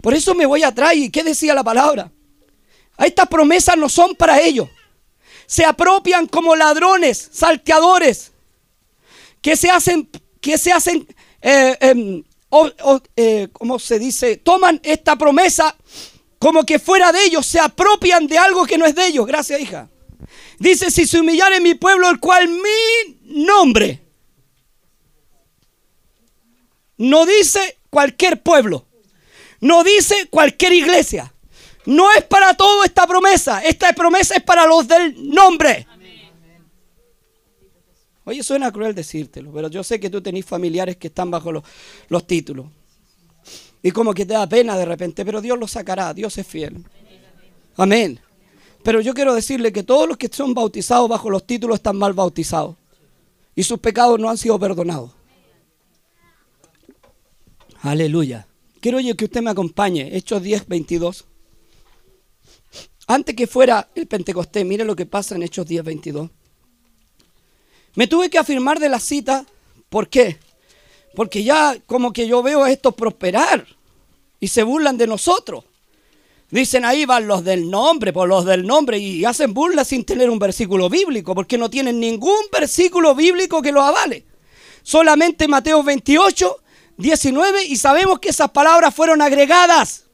[0.00, 2.12] Por eso me voy atrás y ¿qué decía la palabra?
[2.96, 4.68] Estas promesas no son para ellos.
[5.46, 8.32] Se apropian como ladrones, salteadores,
[9.40, 10.08] que se hacen,
[10.40, 11.06] que se hacen
[11.42, 12.24] eh, em,
[13.16, 14.36] eh, ¿cómo se dice?
[14.36, 15.76] Toman esta promesa
[16.38, 19.26] como que fuera de ellos, se apropian de algo que no es de ellos.
[19.26, 19.88] Gracias, hija.
[20.58, 24.02] Dice, si se humillare mi pueblo, el cual mi nombre.
[26.96, 28.86] No dice cualquier pueblo.
[29.60, 31.32] No dice cualquier iglesia.
[31.86, 33.62] No es para todo esta promesa.
[33.62, 35.86] Esta promesa es para los del nombre.
[38.24, 41.62] Oye, suena cruel decírtelo, pero yo sé que tú tenés familiares que están bajo los,
[42.08, 42.66] los títulos.
[43.82, 46.84] Y como que te da pena de repente, pero Dios lo sacará, Dios es fiel.
[47.76, 48.18] Amén.
[48.82, 52.14] Pero yo quiero decirle que todos los que son bautizados bajo los títulos están mal
[52.14, 52.74] bautizados.
[53.54, 55.12] Y sus pecados no han sido perdonados.
[57.82, 58.48] Aleluya.
[58.80, 60.16] Quiero yo que usted me acompañe.
[60.16, 61.24] Hechos 10, 22.
[63.06, 66.30] Antes que fuera el Pentecostés, mire lo que pasa en Hechos 10, 22.
[67.94, 69.46] Me tuve que afirmar de la cita.
[69.88, 70.38] ¿Por qué?
[71.14, 73.66] Porque ya como que yo veo a estos prosperar
[74.40, 75.64] y se burlan de nosotros.
[76.50, 80.28] Dicen ahí van los del nombre, por los del nombre, y hacen burla sin tener
[80.28, 84.24] un versículo bíblico, porque no tienen ningún versículo bíblico que lo avale.
[84.82, 86.56] Solamente Mateo 28,
[86.98, 90.04] 19, y sabemos que esas palabras fueron agregadas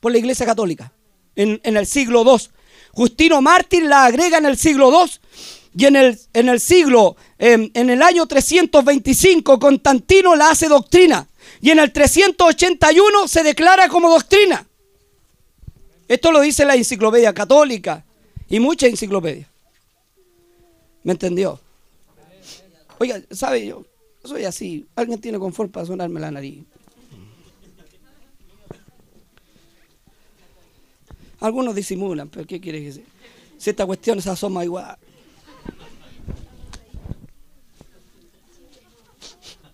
[0.00, 0.92] por la Iglesia Católica
[1.36, 2.48] en, el siglo II.
[2.92, 5.10] Justino Mártir la agrega en el siglo II
[5.76, 11.26] y en el, en el siglo, em, en el año 325, Constantino la hace doctrina.
[11.60, 14.66] Y en el 381 se declara como doctrina.
[16.08, 18.04] Esto lo dice la enciclopedia católica
[18.48, 19.48] y muchas enciclopedias.
[21.04, 21.60] ¿Me entendió?
[22.98, 23.66] Oiga, ¿sabe?
[23.66, 23.84] Yo
[24.24, 24.86] soy así.
[24.96, 26.64] Alguien tiene confort para sonarme la nariz.
[31.40, 33.04] Algunos disimulan, pero ¿qué quiere decir?
[33.56, 34.96] Si esta cuestión se asoma igual.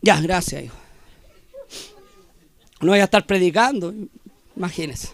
[0.01, 0.77] Ya, gracias, hijo.
[2.81, 3.93] No voy a estar predicando,
[4.55, 5.09] imagínense.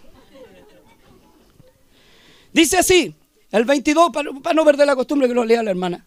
[2.52, 3.14] Dice así,
[3.50, 6.04] el 22, para, no perder la costumbre que lo lea la hermana.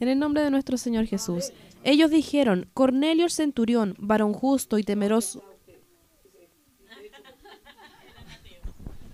[0.00, 1.52] En el nombre de nuestro Señor Jesús.
[1.84, 5.42] Ellos dijeron, Cornelio el centurión, varón justo y temeroso.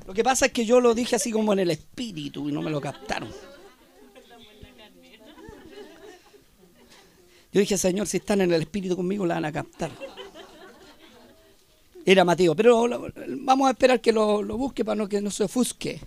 [0.08, 2.62] Lo que pasa es que yo lo dije así como en el espíritu y no
[2.62, 3.28] me lo captaron.
[7.52, 9.90] Yo dije, Señor, si están en el Espíritu conmigo, la van a captar.
[12.06, 12.88] Era Mateo, pero
[13.40, 16.00] vamos a esperar que lo, busque para no que no se ofusque.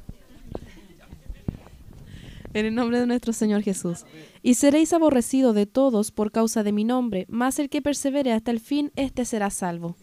[2.53, 4.05] En el nombre de nuestro Señor Jesús.
[4.41, 8.49] Y seréis aborrecidos de todos por causa de mi nombre, mas el que persevere hasta
[8.49, 9.95] el fin, éste será salvo.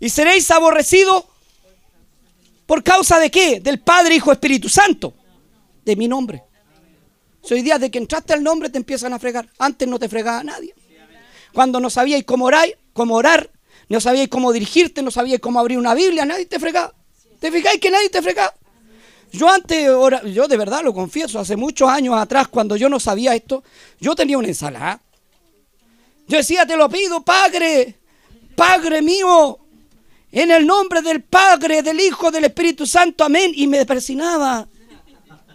[0.00, 1.26] Y seréis aborrecidos
[2.66, 3.60] por causa de qué?
[3.60, 5.14] Del Padre, Hijo, Espíritu Santo.
[5.84, 6.42] De mi nombre.
[7.50, 9.48] Hoy día de que entraste al nombre te empiezan a fregar.
[9.58, 10.74] Antes no te fregaba nadie.
[11.52, 13.50] Cuando no sabíais cómo orar, cómo orar,
[13.88, 16.94] no sabíais cómo dirigirte, no sabíais cómo abrir una Biblia, nadie te fregaba.
[17.38, 18.54] ¿Te fijáis que nadie te fregaba?
[19.30, 19.86] Yo antes,
[20.32, 23.62] yo de verdad lo confieso, hace muchos años atrás, cuando yo no sabía esto,
[24.00, 25.00] yo tenía una ensalada.
[26.26, 27.98] Yo decía, te lo pido, Padre,
[28.56, 29.58] Padre mío,
[30.34, 33.52] en el nombre del Padre, del Hijo, del Espíritu Santo, amén.
[33.54, 34.66] Y me persinaba.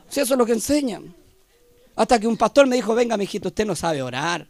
[0.08, 1.14] Si eso es lo que enseñan.
[1.98, 4.48] Hasta que un pastor me dijo, venga, mijito, usted no sabe orar.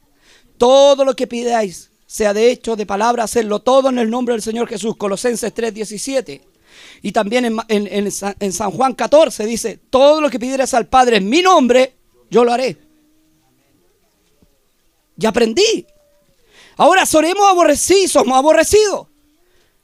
[0.60, 4.44] Todo lo que pidáis, sea de hecho, de palabra, hacerlo todo en el nombre del
[4.44, 4.96] Señor Jesús.
[4.98, 6.42] Colosenses 3:17.
[7.02, 11.42] Y también en, San Juan 14 dice, todo lo que pidieras al Padre en mi
[11.42, 11.96] nombre,
[12.30, 12.78] yo lo haré.
[15.18, 15.88] Y aprendí.
[16.78, 19.09] Ahora seremos aborrecidos, somos aborrecidos.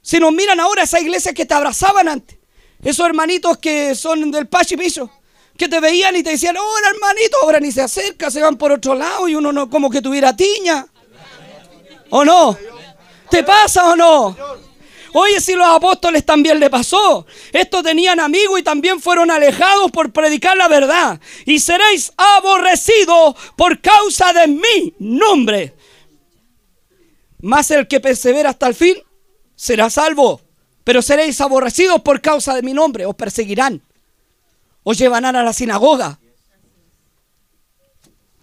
[0.06, 2.38] Si nos miran ahora esa iglesia que te abrazaban antes,
[2.80, 5.10] esos hermanitos que son del Pachi Piso,
[5.58, 8.70] que te veían y te decían, hola hermanito, ahora ni se acerca, se van por
[8.70, 10.86] otro lado y uno no como que tuviera tiña.
[12.10, 12.56] ¿O no?
[13.28, 14.36] ¿Te pasa o no?
[15.12, 17.26] Oye, si los apóstoles también le pasó.
[17.52, 21.20] Estos tenían amigos y también fueron alejados por predicar la verdad.
[21.46, 25.74] Y seréis aborrecidos por causa de mi nombre.
[27.40, 29.02] Más el que persevera hasta el fin
[29.56, 30.40] será salvo.
[30.84, 33.06] Pero seréis aborrecidos por causa de mi nombre.
[33.06, 33.82] Os perseguirán
[34.88, 36.20] os llevarán a la sinagoga.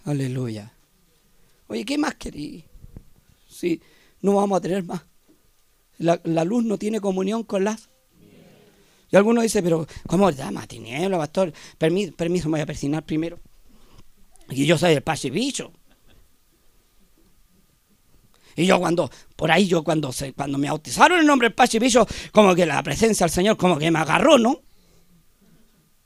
[0.04, 0.74] Aleluya.
[1.68, 2.66] Oye, ¿qué más querí?
[3.48, 3.82] Sí,
[4.20, 5.04] no vamos a tener más.
[6.00, 7.88] La, luz no tiene comunión con las.
[9.10, 11.54] Y alguno dice, pero ¿cómo llama tiniebla, pastor?
[11.78, 13.40] Permiso, permiso, me voy a persinar primero.
[14.50, 15.72] Y yo soy el pache bicho.
[18.56, 21.80] Y yo cuando, por ahí yo cuando, se, cuando me bautizaron el nombre del Pache
[21.80, 24.62] Bicho, como que la presencia del Señor como que me agarró, ¿no?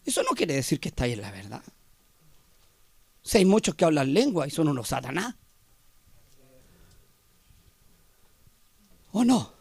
[0.06, 1.62] Eso no quiere decir que estáis en la verdad.
[3.22, 5.36] Si hay muchos que hablan lengua y son unos satanás.
[9.12, 9.52] ¿O no?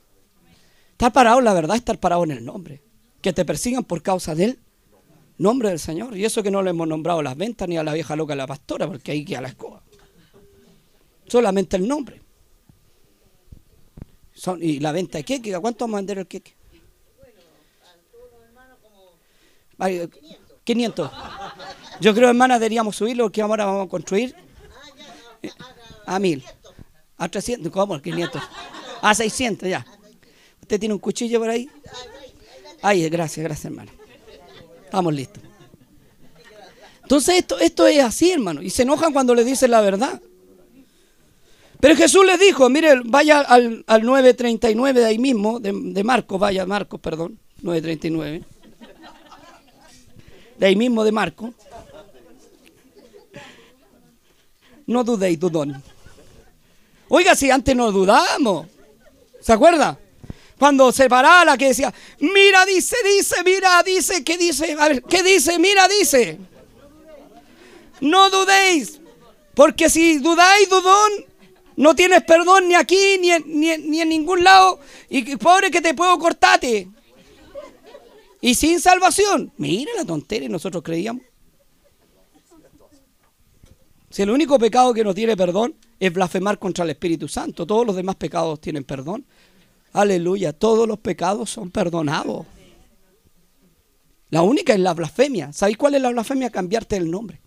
[0.93, 2.81] Estar parado, la verdad, estar parado en el nombre.
[3.21, 4.61] Que te persigan por causa del
[5.39, 6.17] nombre del Señor.
[6.17, 8.35] Y eso que no le hemos nombrado a las ventas ni a la vieja loca
[8.35, 9.83] de la pastora, porque ahí queda la escoba.
[11.27, 12.23] Solamente el nombre.
[14.37, 16.55] Son, y la venta de queque, ¿a cuánto vamos a vender el queque?
[20.65, 21.11] 500.
[22.01, 24.35] Yo creo, hermana, deberíamos subirlo que ahora vamos a construir
[26.05, 26.45] a mil.
[27.17, 28.01] A 300, ¿cómo?
[28.01, 28.43] 500.
[29.01, 29.87] A 600, ya.
[30.61, 31.71] ¿Usted tiene un cuchillo por ahí?
[32.83, 33.91] Ahí, gracias, gracias, hermano.
[34.85, 35.43] Estamos listos.
[37.03, 38.61] Entonces, esto, esto es así, hermano.
[38.61, 40.21] Y se enojan cuando le dicen la verdad.
[41.87, 46.67] Pero Jesús les dijo, mire, vaya al, al 9.39 de ahí mismo, de, Marcos, vaya,
[46.67, 48.45] Marcos, perdón, 9.39
[50.59, 51.55] de ahí mismo de Marco.
[54.85, 55.81] No dudéis, dudón.
[57.07, 58.67] Oiga, si antes no dudamos.
[59.41, 59.97] ¿Se acuerda?
[60.59, 64.73] Cuando se paraba la que decía, mira, dice, dice, mira, dice, ¿qué dice?
[64.77, 65.57] A ver, ¿qué dice?
[65.61, 66.37] Mira, dice.
[68.01, 69.01] No dudéis.
[69.55, 71.13] Porque si dudáis, dudón,
[71.77, 74.81] no tienes perdón ni aquí ni en, ni, ni en ningún lado.
[75.09, 76.89] Y pobre que te puedo cortarte
[78.41, 79.53] y sin salvación.
[79.57, 81.23] Mira la tontería, nosotros creíamos.
[84.11, 87.87] Si el único pecado que no tiene perdón es blasfemar contra el Espíritu Santo, todos
[87.87, 89.27] los demás pecados tienen perdón.
[89.93, 92.47] Aleluya, todos los pecados son perdonados.
[94.31, 95.53] La única es la blasfemia.
[95.53, 96.51] ¿Sabéis cuál es la blasfemia?
[96.51, 97.41] Cambiarte el nombre.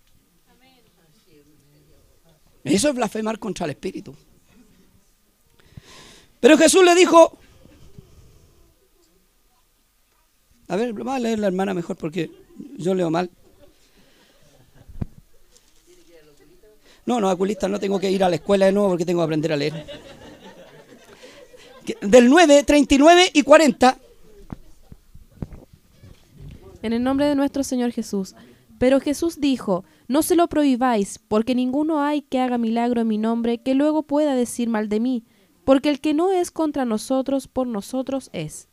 [2.64, 4.14] Eso es blasfemar contra el Espíritu.
[6.40, 7.38] Pero Jesús le dijo,
[10.70, 12.30] A ver, va a leer la hermana mejor porque
[12.78, 13.28] yo leo mal.
[17.06, 19.24] No, no, oculista, no tengo que ir a la escuela de nuevo porque tengo que
[19.24, 19.84] aprender a leer.
[22.02, 23.98] Del 9, 39 y 40.
[26.82, 28.36] En el nombre de nuestro Señor Jesús.
[28.78, 33.16] Pero Jesús dijo, no se lo prohibáis, porque ninguno hay que haga milagro en mi
[33.16, 35.24] nombre que luego pueda decir mal de mí,
[35.64, 38.66] porque el que no es contra nosotros, por nosotros es.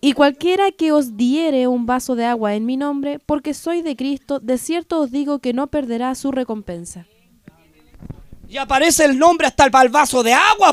[0.00, 3.94] Y cualquiera que os diere un vaso de agua en mi nombre, porque soy de
[3.94, 7.06] Cristo, de cierto os digo que no perderá su recompensa.
[8.48, 10.72] Y aparece el nombre hasta el vaso de agua,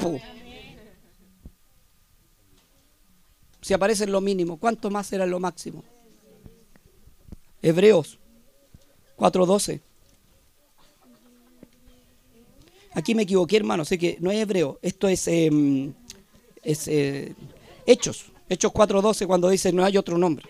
[3.59, 5.83] Si aparece lo mínimo, ¿cuánto más será lo máximo?
[7.65, 8.19] Hebreos
[9.17, 9.81] 4:12.
[12.93, 15.91] Aquí me equivoqué, hermano, sé que no es hebreo, esto es, em,
[16.63, 17.33] es eh,
[17.87, 18.27] Hechos.
[18.47, 20.45] Hechos 4.12 cuando dice no hay otro nombre.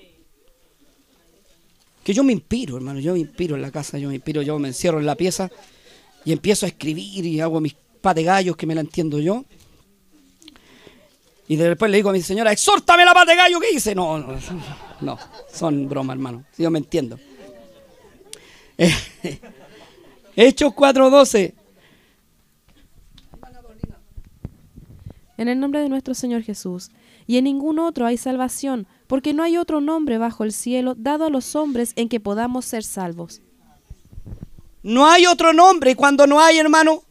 [2.04, 4.60] Que yo me inspiro, hermano, yo me inspiro en la casa, yo me inspiro, yo
[4.60, 5.50] me encierro en la pieza
[6.26, 9.46] y empiezo a escribir y hago mis pa de gallos que me la entiendo yo.
[11.48, 13.94] Y después le digo a mi señora, exhórtame la pata de gallo que hice.
[13.94, 14.36] No, no,
[15.02, 15.20] no,
[15.52, 16.44] son bromas, hermano.
[16.58, 17.20] Yo me entiendo.
[20.36, 21.54] Hechos 4.12.
[25.38, 26.92] En el nombre de nuestro Señor Jesús
[27.28, 31.26] y en ningún otro hay salvación, porque no hay otro nombre bajo el cielo dado
[31.26, 33.42] a los hombres en que podamos ser salvos.
[34.84, 37.04] No hay otro nombre, y cuando no hay, hermano,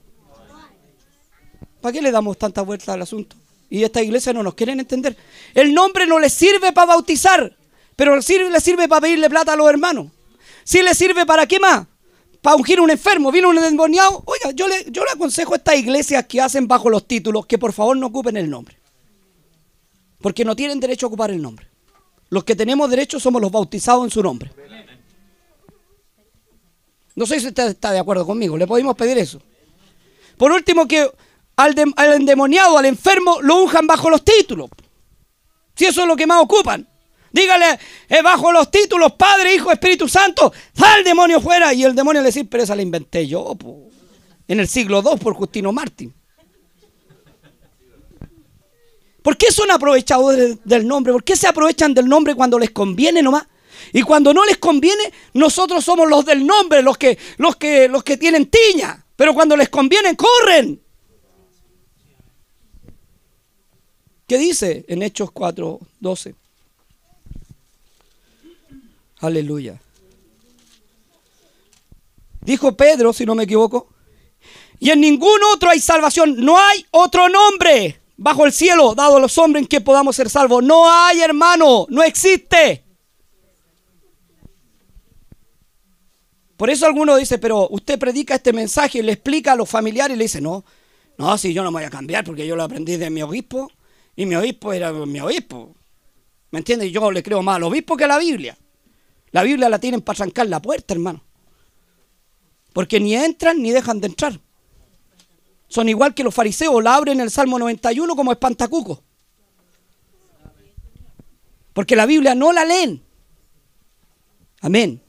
[1.81, 3.37] ¿para qué le damos tanta vuelta al asunto?
[3.71, 5.17] Y esta iglesia no nos quieren entender.
[5.55, 7.57] El nombre no le sirve para bautizar,
[7.97, 10.09] pero le sirve, sirve para pedirle plata a los hermanos.
[10.65, 11.87] Si le sirve para qué más?
[12.41, 14.23] Para ungir un enfermo, viene un endemoniado.
[14.27, 17.59] Oiga, yo le, yo le aconsejo a estas iglesias que hacen bajo los títulos que
[17.59, 18.79] por favor no ocupen el nombre.
[20.21, 21.67] Porque no tienen derecho a ocupar el nombre.
[22.29, 24.51] Los que tenemos derecho somos los bautizados en su nombre.
[27.15, 29.41] No sé si usted está de acuerdo conmigo, le podemos pedir eso.
[30.37, 31.09] Por último, que
[31.57, 34.71] al, endemoniado, al enfermo, lo unjan bajo los títulos.
[35.75, 36.89] Si eso es lo que más ocupan.
[37.33, 37.79] Dígale,
[38.09, 41.75] eh, bajo los títulos, Padre, Hijo, Espíritu Santo, sal demonio fuera.
[41.75, 43.57] Y el demonio le dice, pero esa la inventé yo,
[44.47, 46.15] en el siglo II por Justino Martín.
[49.21, 51.13] ¿Por qué son aprovechadores del nombre?
[51.13, 53.47] ¿Por qué se aprovechan del nombre cuando les conviene nomás?
[53.93, 55.03] Y cuando no les conviene,
[55.33, 59.05] nosotros somos los del nombre, los que, los que, los que tienen tiña.
[59.17, 60.84] Pero cuando les conviene, corren.
[64.27, 66.35] ¿Qué dice en Hechos 4, 12?
[69.21, 69.81] Aleluya.
[72.41, 73.89] Dijo Pedro, si no me equivoco,
[74.81, 79.21] y en ningún otro hay salvación, no hay otro nombre bajo el cielo dado a
[79.21, 80.63] los hombres en que podamos ser salvos.
[80.63, 82.85] No hay, hermano, no existe.
[86.57, 90.15] Por eso alguno dice, pero usted predica este mensaje y le explica a los familiares
[90.15, 90.65] y le dice, no,
[91.17, 93.71] No, si yo no me voy a cambiar porque yo lo aprendí de mi obispo
[94.17, 95.75] y mi obispo era mi obispo.
[96.51, 96.93] ¿Me entiendes?
[96.93, 98.57] Yo le creo más al obispo que a la Biblia.
[99.33, 101.23] La Biblia la tienen para arrancar la puerta, hermano.
[102.73, 104.41] Porque ni entran ni dejan de entrar.
[105.69, 109.03] Son igual que los fariseos, la abren en el Salmo 91 como espantacuco.
[111.73, 113.03] Porque la Biblia no la leen.
[114.61, 115.03] Amén.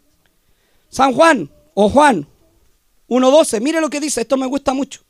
[0.90, 2.28] San Juan o Juan
[3.08, 5.02] 1.12, mire lo que dice, esto me gusta mucho.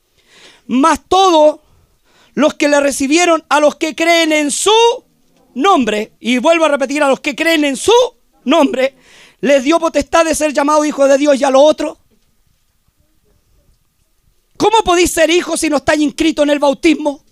[0.68, 1.62] Más todos
[2.36, 4.72] los que le recibieron a los que creen en su
[5.56, 7.94] nombre, y vuelvo a repetir, a los que creen en su
[8.44, 8.96] nombre,
[9.40, 11.98] les dio potestad de ser llamados hijos de Dios y a los otros.
[14.58, 17.24] ¿Cómo podéis ser hijos si no estáis inscritos en el bautismo?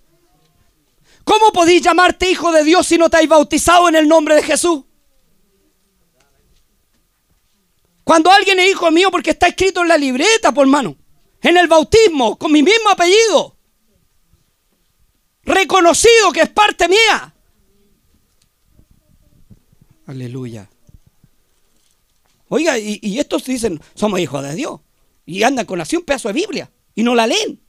[1.23, 4.83] ¿Cómo podéis llamarte hijo de Dios si no estáis bautizado en el nombre de Jesús?
[8.03, 10.95] Cuando alguien es hijo mío porque está escrito en la libreta, por mano,
[11.41, 13.52] en el bautismo, con mi mismo apellido,
[15.43, 17.33] reconocido que es parte mía.
[20.05, 20.69] Aleluya.
[22.49, 24.79] Oiga, y, estos dicen, somos hijos de Dios.
[25.25, 27.59] Y andan con así un pedazo de Biblia y no la leen.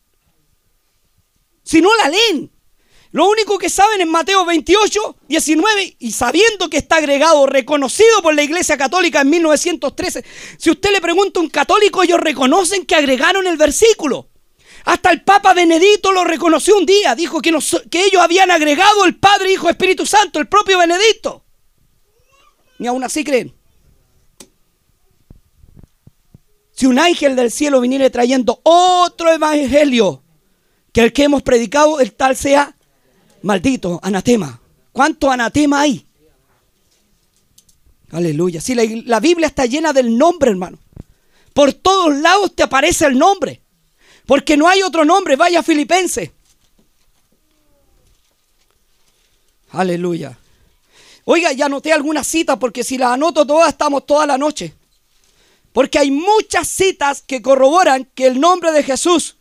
[1.62, 2.50] Si no la leen,
[3.12, 8.34] lo único que saben es Mateo 28, 19, y sabiendo que está agregado, reconocido por
[8.34, 10.24] la Iglesia Católica en 1913,
[10.58, 14.28] si usted le pregunta a un católico, ellos reconocen que agregaron el versículo.
[14.84, 19.52] Hasta el Papa Benedito lo reconoció un día, dijo que, ellos habían agregado el Padre,
[19.52, 21.44] Hijo, Espíritu Santo, el propio Benedicto.
[22.78, 23.54] Ni aún así creen.
[26.72, 30.22] Si un ángel del cielo viniera trayendo otro evangelio
[30.92, 32.74] que el que hemos predicado, el tal sea
[33.44, 34.58] Maldito, anatema.
[34.90, 36.06] ¿Cuánto anatema hay?
[38.10, 38.60] Aleluya.
[38.60, 40.78] Si la, Biblia está llena del nombre, hermano.
[41.52, 43.60] Por todos lados te aparece el nombre.
[44.26, 45.36] Porque no hay otro nombre.
[45.36, 46.32] Vaya Filipense.
[49.70, 50.38] Aleluya.
[51.24, 54.74] Oiga, ya anoté algunas citas porque si las anoto todas estamos toda la noche.
[55.72, 59.36] Porque hay muchas citas que corroboran que el nombre de Jesús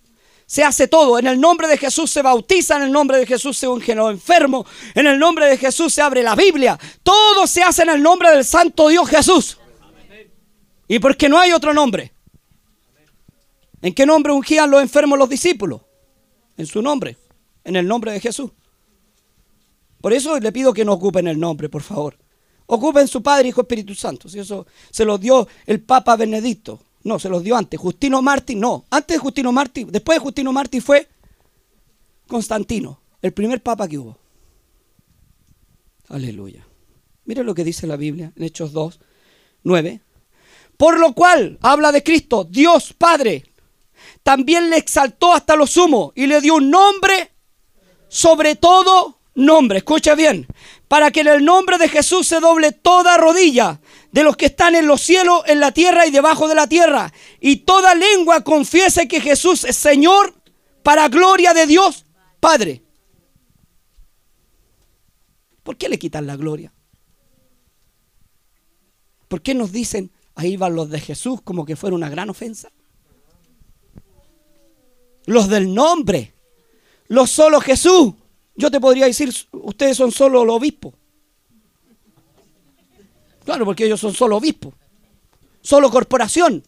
[0.45, 1.19] se hace todo.
[1.19, 4.11] En el nombre de Jesús se bautiza, en el nombre de Jesús se unge los
[4.11, 4.65] enfermo,
[4.95, 6.79] en el nombre de Jesús se abre la Biblia.
[7.03, 9.57] Todo se hace en el nombre del Santo Dios Jesús.
[10.87, 12.12] Y porque no hay otro nombre.
[13.83, 15.81] ¿En qué nombre ungían los enfermos los discípulos?
[16.55, 17.17] En su nombre,
[17.65, 18.49] en el nombre de Jesús.
[19.99, 22.17] Por eso le pido que no ocupen el nombre, por favor.
[22.65, 24.29] Ocupen su Padre, Hijo, Espíritu Santo.
[24.29, 26.79] Si eso se lo dio el Papa Benedicto.
[27.03, 27.77] No, se los dio antes.
[27.77, 28.85] Justino Martín, no.
[28.89, 31.09] Antes de Justino Martín, después de Justino Martín fue
[32.25, 34.17] Constantino, el primer papa que hubo.
[36.07, 36.65] Aleluya.
[37.25, 39.01] Mire lo que dice la Biblia en Hechos 2,
[39.63, 40.01] 9.
[40.77, 43.43] Por lo cual, habla de Cristo, Dios Padre,
[44.23, 47.31] también le exaltó hasta lo sumo y le dio un nombre
[48.07, 49.79] sobre todo nombre.
[49.79, 50.47] Escucha bien,
[50.87, 54.75] para que en el nombre de Jesús se doble toda rodilla de los que están
[54.75, 57.11] en los cielos, en la tierra y debajo de la tierra.
[57.39, 60.35] Y toda lengua confiese que Jesús es Señor
[60.83, 62.05] para gloria de Dios
[62.39, 62.83] Padre.
[65.63, 66.73] ¿Por qué le quitan la gloria?
[69.29, 72.69] ¿Por qué nos dicen, ahí van los de Jesús como que fuera una gran ofensa?
[75.25, 76.33] Los del nombre,
[77.07, 78.13] los solo Jesús.
[78.55, 80.93] Yo te podría decir, ustedes son solo los obispos.
[83.45, 84.73] Claro, porque ellos son solo obispos,
[85.61, 86.63] solo corporación.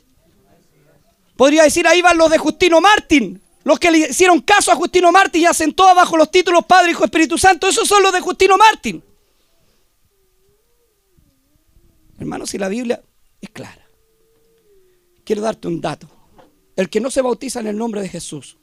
[1.35, 5.11] Podría decir, ahí van los de Justino Martín, los que le hicieron caso a Justino
[5.11, 7.67] Martín y todo bajo los títulos Padre, Hijo, Espíritu Santo.
[7.67, 9.03] Esos son los de Justino Martín.
[12.17, 13.01] Hermanos, si la Biblia
[13.41, 13.85] es clara,
[15.23, 16.07] quiero darte un dato.
[16.75, 18.57] El que no se bautiza en el nombre de Jesús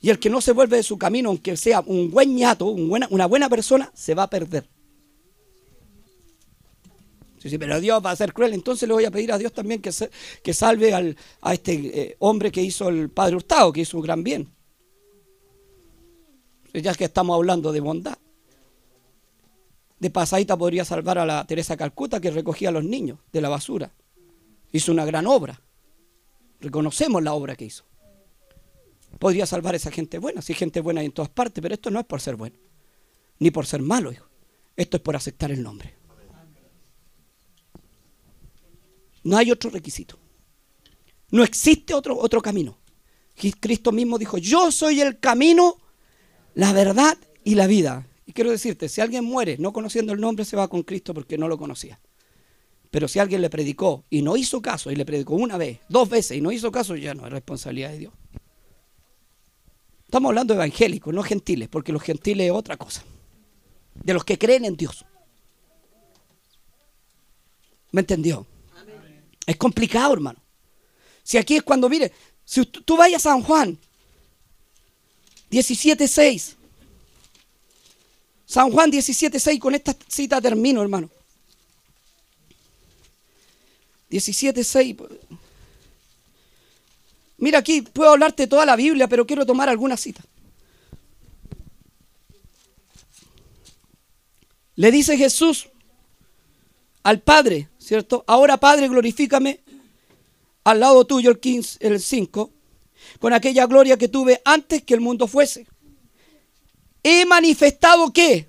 [0.00, 3.26] y el que no se vuelve de su camino, aunque sea un buen ñato, una
[3.26, 4.66] buena persona, se va a perder.
[7.42, 9.80] Sí, pero Dios va a ser cruel, entonces le voy a pedir a Dios también
[9.80, 9.90] que,
[10.42, 14.22] que salve a este eh, hombre que hizo el Padre Hurtado, que hizo un gran
[14.22, 14.48] bien.
[16.74, 18.18] Ya que estamos hablando de bondad.
[19.98, 23.48] De pasadita podría salvar a la Teresa Calcuta que recogía a los niños de la
[23.48, 23.90] basura.
[24.72, 25.60] Hizo una gran obra.
[26.60, 27.84] Reconocemos la obra que hizo.
[29.18, 32.00] Podría salvar a esa gente buena, si gente buena en todas partes, pero esto no
[32.00, 32.56] es por ser bueno,
[33.38, 34.26] ni por ser malo, hijo.
[34.76, 35.94] Esto es por aceptar el nombre.
[39.22, 40.18] No hay otro requisito.
[41.30, 42.78] No existe otro, otro camino.
[43.60, 45.76] Cristo mismo dijo, yo soy el camino,
[46.54, 48.06] la verdad y la vida.
[48.26, 51.38] Y quiero decirte, si alguien muere no conociendo el nombre, se va con Cristo porque
[51.38, 52.00] no lo conocía.
[52.90, 56.08] Pero si alguien le predicó y no hizo caso, y le predicó una vez, dos
[56.08, 58.12] veces y no hizo caso, ya no es responsabilidad de Dios.
[60.04, 63.04] Estamos hablando evangélicos, no gentiles, porque los gentiles es otra cosa.
[63.94, 65.04] De los que creen en Dios.
[67.92, 68.44] ¿Me entendió?
[69.46, 70.40] Es complicado, hermano.
[71.22, 72.12] Si aquí es cuando, mire,
[72.44, 73.78] si tú vayas a San Juan
[75.50, 76.54] 17.6.
[78.46, 81.08] San Juan 17.6, con esta cita termino, hermano.
[84.10, 85.08] 17.6.
[87.38, 90.22] Mira aquí, puedo hablarte toda la Biblia, pero quiero tomar alguna cita.
[94.76, 95.68] Le dice Jesús
[97.02, 98.24] al Padre, ¿cierto?
[98.26, 99.60] Ahora Padre, glorifícame
[100.64, 102.50] al lado tuyo, el 15, el 5,
[103.18, 105.66] con aquella gloria que tuve antes que el mundo fuese.
[107.02, 108.48] He manifestado qué?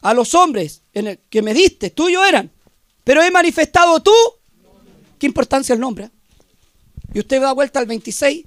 [0.00, 2.50] A los hombres en el que me diste, tuyo eran.
[3.06, 4.12] Pero he manifestado tú.
[5.16, 6.10] ¿Qué importancia el nombre?
[7.14, 8.44] Y usted da vuelta al 26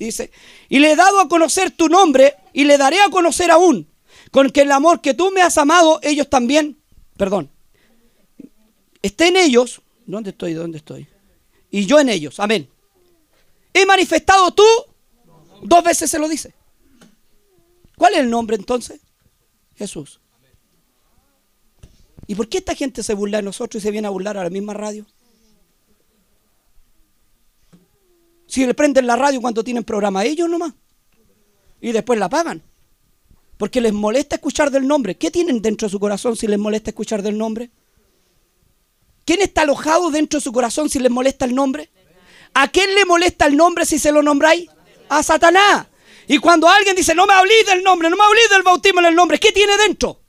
[0.00, 0.32] y dice,
[0.68, 3.88] y le he dado a conocer tu nombre y le daré a conocer aún,
[4.32, 6.76] con que el amor que tú me has amado, ellos también,
[7.16, 7.50] perdón,
[9.00, 9.80] esté en ellos.
[10.06, 10.54] ¿Dónde estoy?
[10.54, 11.06] ¿Dónde estoy?
[11.70, 12.40] Y yo en ellos.
[12.40, 12.68] Amén.
[13.72, 14.66] He manifestado tú.
[15.62, 16.52] Dos veces se lo dice.
[17.96, 19.00] ¿Cuál es el nombre entonces?
[19.76, 20.18] Jesús.
[22.30, 24.44] ¿Y por qué esta gente se burla de nosotros y se viene a burlar a
[24.44, 25.04] la misma radio?
[28.46, 30.72] Si le prenden la radio cuando tienen programa ellos nomás.
[31.80, 32.62] Y después la pagan.
[33.58, 35.16] Porque les molesta escuchar del nombre.
[35.16, 37.72] ¿Qué tienen dentro de su corazón si les molesta escuchar del nombre?
[39.24, 41.90] ¿Quién está alojado dentro de su corazón si les molesta el nombre?
[42.54, 44.70] ¿A quién le molesta el nombre si se lo nombráis?
[45.08, 45.88] A Satanás.
[46.28, 49.06] Y cuando alguien dice, no me hablís del nombre, no me hablís del bautismo en
[49.06, 50.19] el nombre, ¿qué tiene dentro?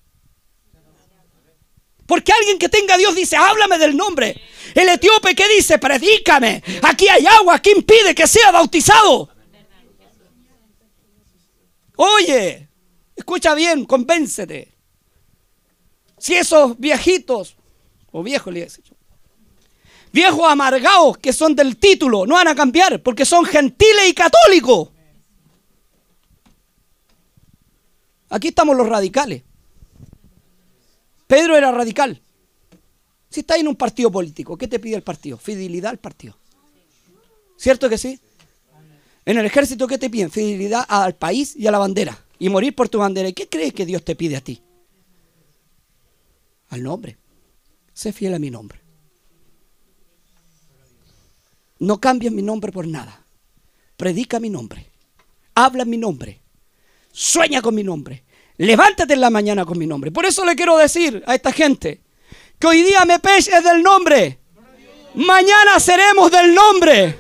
[2.11, 4.35] Porque alguien que tenga a Dios dice, háblame del nombre.
[4.75, 9.29] El etíope que dice, predícame, aquí hay agua, ¿qué impide que sea bautizado?
[11.95, 12.67] Oye,
[13.15, 14.73] escucha bien, convéncete.
[16.17, 17.55] Si esos viejitos,
[18.11, 18.67] o viejos le
[20.11, 24.89] viejos amargados que son del título, no van a cambiar porque son gentiles y católicos.
[28.27, 29.43] Aquí estamos los radicales.
[31.31, 32.21] Pedro era radical.
[33.29, 35.37] Si está en un partido político, ¿qué te pide el partido?
[35.37, 36.37] Fidelidad al partido.
[37.55, 38.19] ¿Cierto que sí?
[39.23, 40.29] En el ejército, ¿qué te piden?
[40.29, 42.21] Fidelidad al país y a la bandera.
[42.37, 43.29] Y morir por tu bandera.
[43.29, 44.61] ¿Y qué crees que Dios te pide a ti?
[46.67, 47.17] Al nombre.
[47.93, 48.81] Sé fiel a mi nombre.
[51.79, 53.25] No cambies mi nombre por nada.
[53.95, 54.85] Predica mi nombre.
[55.55, 56.41] Habla mi nombre.
[57.13, 58.25] Sueña con mi nombre.
[58.61, 60.11] Levántate en la mañana con mi nombre.
[60.11, 61.99] Por eso le quiero decir a esta gente
[62.59, 64.37] que hoy día Mepesh es del nombre.
[65.15, 67.17] Mañana seremos del nombre.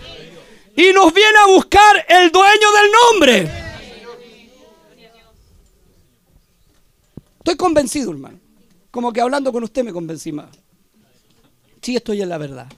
[0.77, 3.51] Y nos viene a buscar el dueño del nombre.
[7.39, 8.39] Estoy convencido, hermano.
[8.91, 10.55] Como que hablando con usted me convencí más.
[11.81, 12.71] Sí, estoy en la verdad.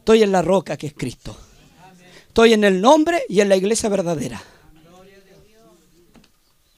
[0.00, 1.34] Estoy en la roca que es Cristo.
[2.28, 4.42] Estoy en el nombre y en la iglesia verdadera.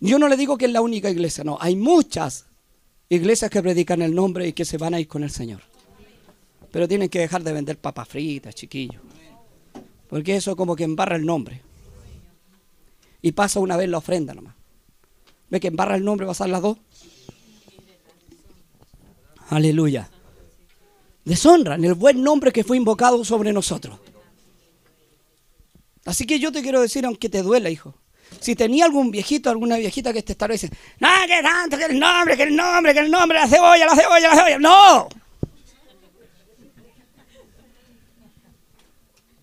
[0.01, 1.59] Yo no le digo que es la única iglesia, no.
[1.61, 2.47] Hay muchas
[3.09, 5.63] iglesias que predican el nombre y que se van a ir con el Señor.
[6.71, 9.03] Pero tienen que dejar de vender papas fritas, chiquillos.
[10.09, 11.63] Porque eso como que embarra el nombre.
[13.23, 14.55] Y pasa una vez la ofrenda nomás.
[15.49, 16.79] ¿Ve que embarra el nombre, pasar las dos?
[19.49, 20.11] Aleluya
[21.27, 23.99] deshonran el buen nombre que fue invocado sobre nosotros.
[26.07, 27.95] Así que yo te quiero decir, aunque te duela, hijo,
[28.41, 31.99] si tenía algún viejito, alguna viejita que te estará diciendo, no, que tanto, que el
[31.99, 34.59] nombre, que el nombre, que el nombre, la cebolla, la cebolla, la cebolla.
[34.59, 35.09] No.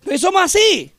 [0.04, 0.93] Pero somos así.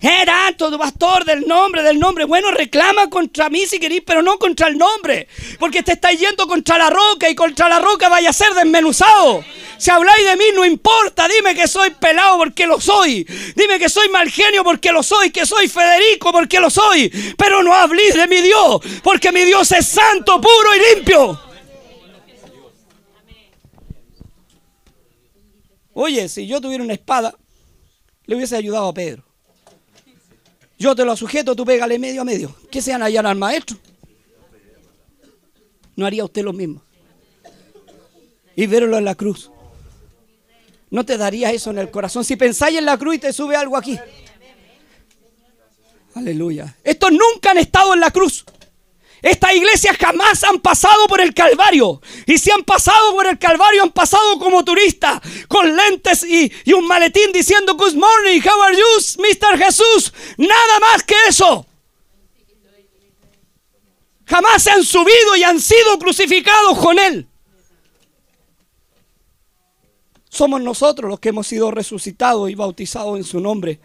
[0.00, 2.24] ¿Qué tanto, tu pastor, del nombre, del nombre?
[2.24, 5.26] Bueno, reclama contra mí si queréis, pero no contra el nombre.
[5.58, 9.42] Porque te estáis yendo contra la roca y contra la roca vaya a ser desmenuzado.
[9.78, 11.26] Si habláis de mí, no importa.
[11.28, 13.24] Dime que soy pelado porque lo soy.
[13.54, 15.30] Dime que soy mal genio porque lo soy.
[15.30, 17.10] Que soy Federico porque lo soy.
[17.36, 18.80] Pero no habléis de mi Dios.
[19.02, 21.40] Porque mi Dios es santo, puro y limpio.
[25.94, 27.34] Oye, si yo tuviera una espada,
[28.26, 29.25] le hubiese ayudado a Pedro.
[30.78, 32.54] Yo te lo sujeto, tú pégale medio a medio.
[32.70, 33.76] ¿Qué sean allá al maestro?
[35.96, 36.82] ¿No haría usted lo mismo?
[38.54, 39.50] Y verlo en la cruz.
[40.90, 42.24] ¿No te daría eso en el corazón?
[42.24, 43.98] Si pensáis en la cruz y te sube algo aquí.
[46.14, 46.76] Aleluya.
[46.84, 48.44] Estos nunca han estado en la cruz.
[49.26, 52.00] Estas iglesias jamás han pasado por el Calvario.
[52.26, 56.72] Y si han pasado por el Calvario, han pasado como turistas, con lentes y, y
[56.72, 58.84] un maletín diciendo Good morning, how are you,
[59.18, 59.58] Mr.
[59.58, 60.12] Jesús.
[60.36, 61.66] Nada más que eso.
[64.26, 67.26] Jamás se han subido y han sido crucificados con Él.
[70.28, 73.80] Somos nosotros los que hemos sido resucitados y bautizados en su nombre.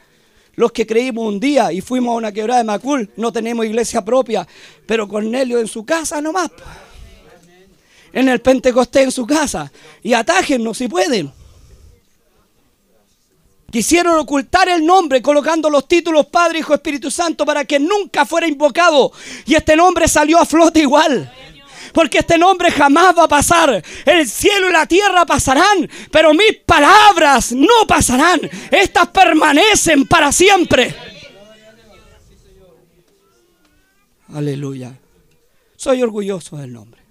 [0.55, 4.03] Los que creímos un día y fuimos a una quebrada de Macul, no tenemos iglesia
[4.03, 4.47] propia,
[4.85, 6.51] pero Cornelio en su casa nomás.
[8.13, 9.71] En el Pentecostés en su casa.
[10.03, 11.31] Y atájennos si pueden.
[13.71, 18.45] Quisieron ocultar el nombre colocando los títulos Padre, Hijo, Espíritu Santo para que nunca fuera
[18.45, 19.13] invocado.
[19.45, 21.31] Y este nombre salió a flote igual.
[21.93, 23.83] Porque este nombre jamás va a pasar.
[24.05, 28.39] El cielo y la tierra pasarán, pero mis palabras no pasarán.
[28.69, 30.95] Estas permanecen para siempre.
[34.33, 34.93] Aleluya.
[35.75, 37.01] Soy orgulloso del nombre.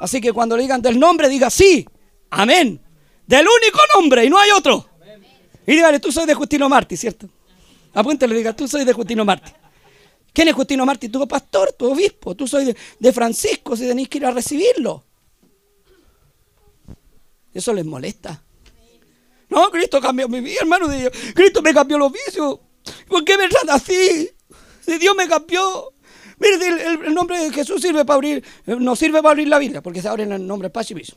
[0.00, 1.86] Así que cuando le digan del nombre, diga sí.
[2.30, 2.80] Amén.
[3.26, 4.88] Del único nombre y no hay otro.
[5.66, 7.28] Y dígale, tú soy de Justino Martí, ¿cierto?
[7.94, 9.50] Apúntale, diga, tú soy de Justino Martí.
[10.34, 11.08] ¿Quién es Justino Martí?
[11.08, 12.34] Tu pastor, tu obispo.
[12.34, 15.04] Tú soy de, Francisco, si tenéis que ir a recibirlo.
[17.54, 18.42] Eso les molesta.
[19.48, 20.88] No, Cristo cambió mi vida, hermano.
[20.88, 21.12] de Dios.
[21.34, 22.58] Cristo me cambió los vicios.
[23.06, 24.28] ¿Por qué me trata así?
[24.84, 25.92] Si Dios me cambió.
[26.40, 26.56] Mire,
[27.06, 30.08] el, nombre de Jesús sirve para abrir, no sirve para abrir la Biblia, porque se
[30.08, 31.14] abre en el nombre de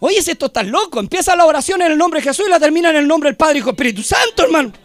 [0.00, 1.00] Oye, si esto está loco.
[1.00, 3.36] Empieza la oración en el nombre de Jesús y la termina en el nombre del
[3.38, 4.83] Padre, Hijo, Espíritu Santo, hermano.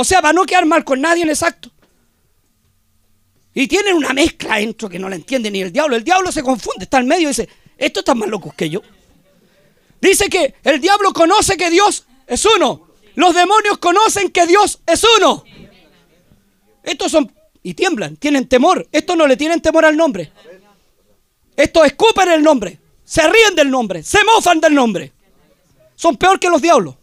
[0.00, 1.72] O sea, va a no quedar mal con nadie en exacto.
[3.52, 5.96] Y tienen una mezcla dentro que no la entiende ni el diablo.
[5.96, 8.80] El diablo se confunde, está en medio y dice, estos están más locos que yo.
[10.00, 12.90] Dice que el diablo conoce que Dios es uno.
[13.16, 15.42] Los demonios conocen que Dios es uno.
[16.84, 17.32] Estos son,
[17.64, 18.86] y tiemblan, tienen temor.
[18.92, 20.30] Estos no le tienen temor al nombre.
[21.56, 22.78] Estos escupen el nombre.
[23.04, 25.12] Se ríen del nombre, se mofan del nombre.
[25.96, 26.94] Son peor que los diablos.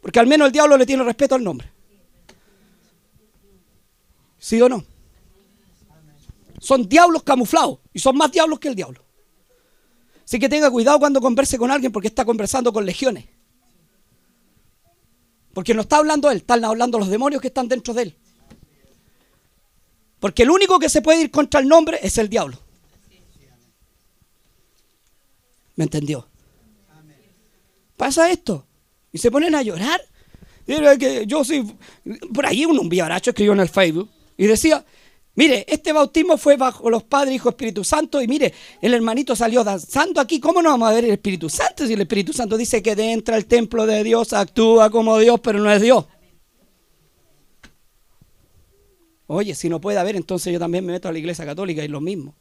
[0.00, 1.70] Porque al menos el diablo le tiene respeto al nombre.
[4.38, 4.84] ¿Sí o no?
[6.58, 9.04] Son diablos camuflados y son más diablos que el diablo.
[10.24, 13.26] Así que tenga cuidado cuando converse con alguien porque está conversando con legiones.
[15.52, 18.16] Porque no está hablando él, están hablando los demonios que están dentro de él.
[20.20, 22.58] Porque el único que se puede ir contra el nombre es el diablo.
[25.76, 26.28] ¿Me entendió?
[27.96, 28.66] Pasa esto.
[29.12, 30.00] Y se ponen a llorar.
[30.66, 31.66] Que yo soy.
[32.32, 34.84] Por ahí un, vivaracho escribió en el Facebook y decía:
[35.34, 38.22] Mire, este bautismo fue bajo los Padres, Hijo, Espíritu Santo.
[38.22, 40.38] Y mire, el hermanito salió danzando aquí.
[40.38, 41.86] ¿Cómo no vamos a ver el Espíritu Santo?
[41.86, 45.58] Si el Espíritu Santo dice que entra el templo de Dios, actúa como Dios, pero
[45.58, 46.04] no es Dios.
[49.26, 51.88] Oye, si no puede haber, entonces yo también me meto a la iglesia católica y
[51.88, 52.34] lo mismo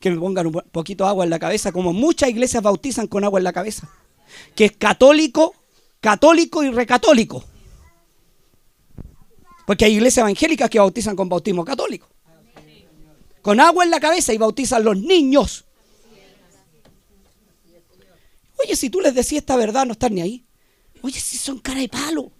[0.00, 3.24] que me pongan un poquito de agua en la cabeza, como muchas iglesias bautizan con
[3.24, 3.88] agua en la cabeza,
[4.54, 5.54] que es católico,
[6.00, 7.44] católico y recatólico.
[9.66, 12.08] Porque hay iglesias evangélicas que bautizan con bautismo católico.
[13.42, 15.64] Con agua en la cabeza y bautizan los niños.
[18.58, 20.44] Oye, si tú les decías esta verdad, no están ni ahí.
[21.02, 22.32] Oye, si son cara de palo.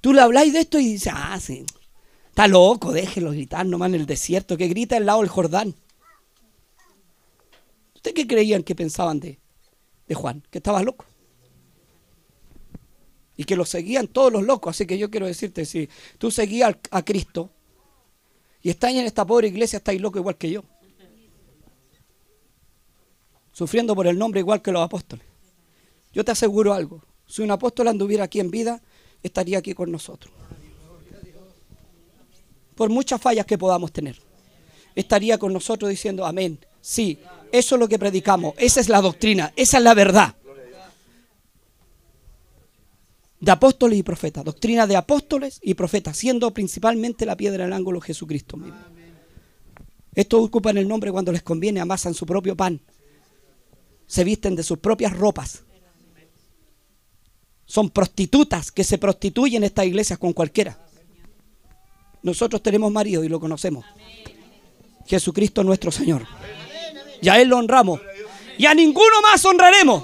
[0.00, 1.64] Tú le habláis de esto y dices, ah, sí,
[2.28, 5.74] está loco, déjelo gritar nomás en el desierto, que grita al lado del Jordán.
[7.94, 9.38] ¿Ustedes qué creían que pensaban de,
[10.06, 10.42] de Juan?
[10.50, 11.06] Que estaba loco.
[13.36, 14.76] Y que lo seguían todos los locos.
[14.76, 17.50] Así que yo quiero decirte, si tú seguías a Cristo
[18.62, 20.64] y estás en esta pobre iglesia, estáis loco igual que yo.
[23.52, 25.24] Sufriendo por el nombre igual que los apóstoles.
[26.12, 27.02] Yo te aseguro algo.
[27.26, 28.80] Si un apóstol anduviera aquí en vida,
[29.22, 30.32] estaría aquí con nosotros.
[32.74, 34.20] Por muchas fallas que podamos tener.
[34.94, 36.58] Estaría con nosotros diciendo amén.
[36.80, 37.18] Sí,
[37.50, 40.34] eso es lo que predicamos, esa es la doctrina, esa es la verdad.
[43.44, 48.00] De apóstoles y profetas, doctrina de apóstoles y profetas, siendo principalmente la piedra del ángulo
[48.00, 48.78] Jesucristo mismo.
[50.14, 52.80] Estos ocupan el nombre cuando les conviene, amasan su propio pan,
[54.06, 55.62] se visten de sus propias ropas.
[57.66, 60.78] Son prostitutas que se prostituyen en estas iglesias con cualquiera.
[62.22, 63.84] Nosotros tenemos marido y lo conocemos.
[65.06, 66.26] Jesucristo nuestro Señor.
[67.20, 68.00] Y a Él lo honramos.
[68.56, 70.02] Y a ninguno más honraremos.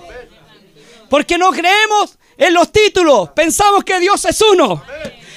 [1.09, 3.30] Porque no creemos en los títulos.
[3.30, 4.82] Pensamos que Dios es uno.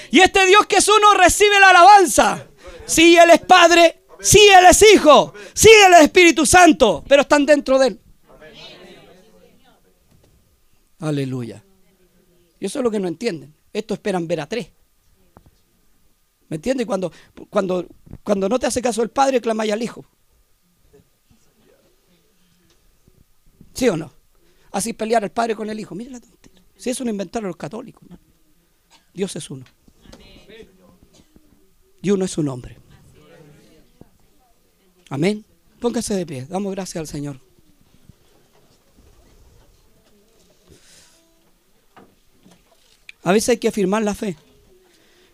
[0.10, 2.48] Y este Dios que es uno recibe la alabanza.
[2.86, 4.06] Sí, Él es Padre.
[4.20, 5.34] Sí, Él es Hijo.
[5.54, 7.04] Sí, Él es Espíritu Santo.
[7.08, 8.00] Pero están dentro de Él.
[11.00, 11.64] Aleluya.
[12.60, 13.54] Y eso es lo que no entienden.
[13.74, 14.70] Esto esperan ver a tres.
[16.48, 16.86] ¿Me entiendes?
[16.86, 17.12] Cuando,
[17.50, 17.86] cuando,
[18.24, 20.06] cuando no te hace caso el padre, clamáis al hijo.
[23.74, 24.14] ¿Sí o no?
[24.72, 25.96] Así pelear el padre con el hijo.
[25.96, 26.53] Mira la tontería.
[26.78, 28.08] Si eso lo inventaron los católicos.
[29.14, 29.66] Dios es uno.
[32.02, 32.78] Y uno es su nombre.
[35.10, 35.46] Amén.
[35.80, 36.46] Póngase de pie.
[36.50, 37.40] Damos gracias al Señor.
[43.24, 44.36] A veces hay que afirmar la fe.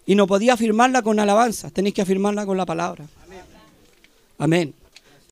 [0.06, 3.08] Y no podía afirmarla con alabanza, tenéis que afirmarla con la palabra.
[4.38, 4.74] Amén.